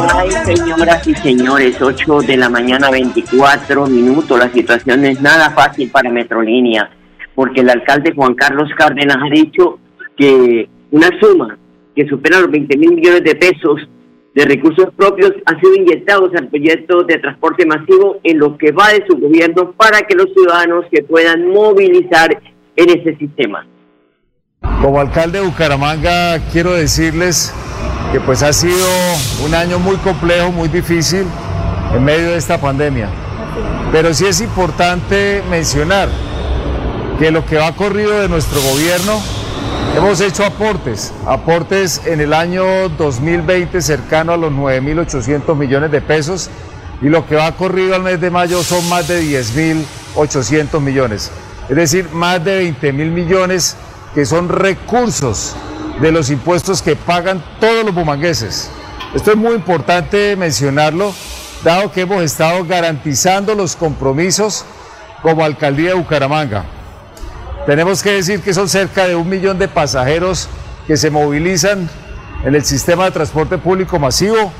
Ay, 0.00 0.30
señoras 0.44 1.06
y 1.08 1.14
señores, 1.16 1.82
8 1.82 2.20
de 2.20 2.36
la 2.36 2.48
mañana, 2.48 2.90
24 2.90 3.86
minutos. 3.86 4.38
La 4.38 4.48
situación 4.52 5.04
es 5.04 5.20
nada 5.20 5.50
fácil 5.50 5.90
para 5.90 6.10
Metrolínea, 6.10 6.88
porque 7.34 7.62
el 7.62 7.70
alcalde 7.70 8.12
Juan 8.14 8.34
Carlos 8.34 8.70
Cárdenas 8.76 9.16
ha 9.16 9.30
dicho 9.34 9.80
que 10.16 10.68
una 10.92 11.08
suma 11.20 11.58
que 11.96 12.06
supera 12.06 12.40
los 12.40 12.50
20 12.50 12.76
mil 12.76 12.94
millones 12.94 13.24
de 13.24 13.34
pesos 13.34 13.88
de 14.34 14.44
recursos 14.44 14.86
propios 14.96 15.32
han 15.46 15.58
sido 15.58 15.74
inyectados 15.74 16.30
al 16.36 16.46
proyecto 16.46 17.02
de 17.02 17.18
transporte 17.18 17.66
masivo 17.66 18.20
en 18.22 18.38
lo 18.38 18.56
que 18.56 18.70
va 18.70 18.90
de 18.90 19.04
su 19.08 19.16
gobierno 19.16 19.72
para 19.72 20.02
que 20.02 20.14
los 20.14 20.32
ciudadanos 20.32 20.84
se 20.92 21.02
puedan 21.02 21.48
movilizar 21.48 22.40
en 22.76 22.90
ese 22.90 23.16
sistema. 23.16 23.66
Como 24.80 25.00
alcalde 25.00 25.40
de 25.40 25.46
Bucaramanga 25.46 26.38
quiero 26.52 26.72
decirles 26.72 27.52
que 28.12 28.20
pues 28.20 28.42
ha 28.42 28.52
sido 28.52 28.86
un 29.44 29.54
año 29.54 29.78
muy 29.78 29.96
complejo, 29.96 30.50
muy 30.50 30.68
difícil 30.68 31.26
en 31.94 32.04
medio 32.04 32.30
de 32.30 32.36
esta 32.36 32.58
pandemia. 32.58 33.08
Pero 33.92 34.14
sí 34.14 34.26
es 34.26 34.40
importante 34.40 35.42
mencionar 35.50 36.08
que 37.18 37.30
lo 37.30 37.44
que 37.44 37.56
va 37.56 37.72
corrido 37.72 38.18
de 38.20 38.28
nuestro 38.28 38.60
gobierno, 38.62 39.20
hemos 39.96 40.20
hecho 40.20 40.44
aportes, 40.44 41.12
aportes 41.26 42.02
en 42.06 42.20
el 42.20 42.32
año 42.32 42.88
2020 42.90 43.80
cercano 43.82 44.32
a 44.32 44.36
los 44.36 44.52
9.800 44.52 45.54
millones 45.56 45.90
de 45.90 46.00
pesos 46.00 46.50
y 47.02 47.08
lo 47.08 47.26
que 47.26 47.36
va 47.36 47.52
corrido 47.52 47.94
al 47.94 48.02
mes 48.02 48.20
de 48.20 48.30
mayo 48.30 48.62
son 48.62 48.88
más 48.88 49.08
de 49.08 49.22
10.800 49.22 50.80
millones. 50.80 51.30
Es 51.68 51.76
decir, 51.76 52.08
más 52.12 52.42
de 52.42 52.56
20 52.56 52.92
mil 52.92 53.10
millones 53.10 53.76
que 54.14 54.24
son 54.24 54.48
recursos 54.48 55.54
de 56.00 56.12
los 56.12 56.30
impuestos 56.30 56.80
que 56.80 56.96
pagan 56.96 57.42
todos 57.60 57.84
los 57.84 57.94
bumangueses. 57.94 58.70
Esto 59.14 59.32
es 59.32 59.36
muy 59.36 59.54
importante 59.54 60.36
mencionarlo, 60.36 61.12
dado 61.64 61.90
que 61.90 62.02
hemos 62.02 62.22
estado 62.22 62.64
garantizando 62.64 63.54
los 63.54 63.74
compromisos 63.74 64.64
como 65.22 65.44
alcaldía 65.44 65.90
de 65.90 65.94
Bucaramanga. 65.94 66.64
Tenemos 67.66 68.02
que 68.02 68.12
decir 68.12 68.40
que 68.40 68.54
son 68.54 68.68
cerca 68.68 69.06
de 69.06 69.16
un 69.16 69.28
millón 69.28 69.58
de 69.58 69.68
pasajeros 69.68 70.48
que 70.86 70.96
se 70.96 71.10
movilizan 71.10 71.88
en 72.44 72.54
el 72.54 72.64
sistema 72.64 73.06
de 73.06 73.10
transporte 73.10 73.58
público 73.58 73.98
masivo, 73.98 74.52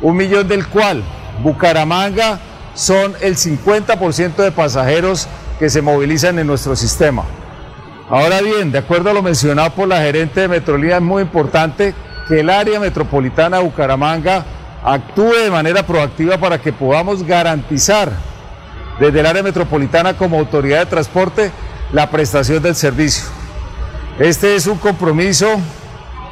un 0.00 0.16
millón 0.16 0.48
del 0.48 0.66
cual 0.66 1.02
Bucaramanga 1.42 2.40
son 2.74 3.14
el 3.20 3.36
50% 3.36 4.36
de 4.36 4.52
pasajeros 4.52 5.28
que 5.58 5.70
se 5.70 5.82
movilizan 5.82 6.38
en 6.38 6.46
nuestro 6.46 6.74
sistema. 6.76 7.24
Ahora 8.08 8.40
bien, 8.40 8.70
de 8.70 8.78
acuerdo 8.78 9.10
a 9.10 9.12
lo 9.12 9.22
mencionado 9.22 9.70
por 9.70 9.88
la 9.88 10.00
gerente 10.00 10.42
de 10.42 10.48
Metrolínea, 10.48 10.96
es 10.96 11.02
muy 11.02 11.22
importante 11.22 11.92
que 12.28 12.38
el 12.38 12.50
área 12.50 12.78
metropolitana 12.78 13.56
de 13.56 13.64
Bucaramanga 13.64 14.44
actúe 14.84 15.34
de 15.42 15.50
manera 15.50 15.84
proactiva 15.84 16.38
para 16.38 16.60
que 16.60 16.72
podamos 16.72 17.24
garantizar 17.24 18.12
desde 19.00 19.18
el 19.18 19.26
área 19.26 19.42
metropolitana 19.42 20.14
como 20.14 20.38
autoridad 20.38 20.80
de 20.80 20.86
transporte 20.86 21.50
la 21.92 22.08
prestación 22.08 22.62
del 22.62 22.76
servicio. 22.76 23.24
Este 24.20 24.54
es 24.54 24.68
un 24.68 24.78
compromiso, 24.78 25.58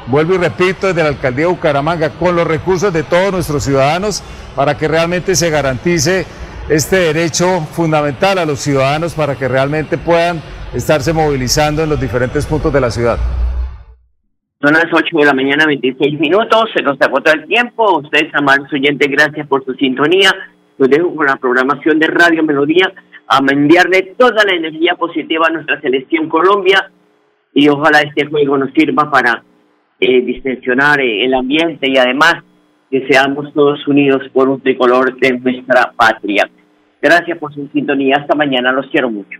vuelvo 0.07 0.35
y 0.35 0.37
repito, 0.37 0.87
desde 0.87 1.03
la 1.03 1.09
alcaldía 1.09 1.47
de 1.47 1.51
Bucaramanga 1.51 2.11
con 2.11 2.37
los 2.37 2.47
recursos 2.47 2.93
de 2.93 3.03
todos 3.03 3.33
nuestros 3.33 3.65
ciudadanos 3.65 4.23
para 4.55 4.77
que 4.77 4.87
realmente 4.87 5.35
se 5.35 5.49
garantice 5.49 6.25
este 6.69 6.95
derecho 6.95 7.67
fundamental 7.75 8.37
a 8.37 8.45
los 8.45 8.61
ciudadanos 8.61 9.13
para 9.13 9.35
que 9.35 9.49
realmente 9.49 9.97
puedan 9.97 10.41
estarse 10.75 11.13
movilizando 11.13 11.83
en 11.83 11.89
los 11.89 11.99
diferentes 11.99 12.45
puntos 12.45 12.71
de 12.73 12.81
la 12.81 12.91
ciudad. 12.91 13.17
Son 14.61 14.73
las 14.73 14.87
8 14.91 15.17
de 15.17 15.25
la 15.25 15.33
mañana, 15.33 15.65
26 15.65 16.19
minutos. 16.19 16.69
Se 16.75 16.81
nos 16.81 16.99
agotó 17.01 17.31
el 17.31 17.45
tiempo. 17.45 17.99
Ustedes, 17.99 18.33
amables 18.33 18.71
oyentes, 18.73 19.09
gracias 19.09 19.47
por 19.47 19.63
su 19.63 19.73
sintonía. 19.75 20.31
Los 20.77 20.89
dejo 20.89 21.15
con 21.15 21.25
la 21.25 21.35
programación 21.35 21.99
de 21.99 22.07
Radio 22.07 22.43
Melodía 22.43 22.91
a 23.27 23.39
enviarle 23.49 24.15
toda 24.17 24.43
la 24.43 24.55
energía 24.55 24.95
positiva 24.95 25.47
a 25.47 25.51
nuestra 25.51 25.79
selección 25.81 26.29
Colombia 26.29 26.91
y 27.53 27.67
ojalá 27.69 28.01
este 28.01 28.27
juego 28.27 28.57
nos 28.57 28.71
sirva 28.73 29.09
para 29.09 29.43
eh, 29.99 30.21
distensionar 30.21 30.99
eh, 30.99 31.25
el 31.25 31.33
ambiente 31.33 31.89
y 31.89 31.97
además 31.97 32.35
que 32.91 33.07
seamos 33.07 33.51
todos 33.53 33.87
unidos 33.87 34.21
por 34.33 34.49
un 34.49 34.61
tricolor 34.61 35.17
de 35.17 35.39
nuestra 35.39 35.91
patria. 35.95 36.49
Gracias 37.01 37.37
por 37.37 37.53
su 37.53 37.67
sintonía. 37.73 38.17
Hasta 38.17 38.35
mañana. 38.35 38.71
Los 38.71 38.87
quiero 38.87 39.09
mucho. 39.09 39.39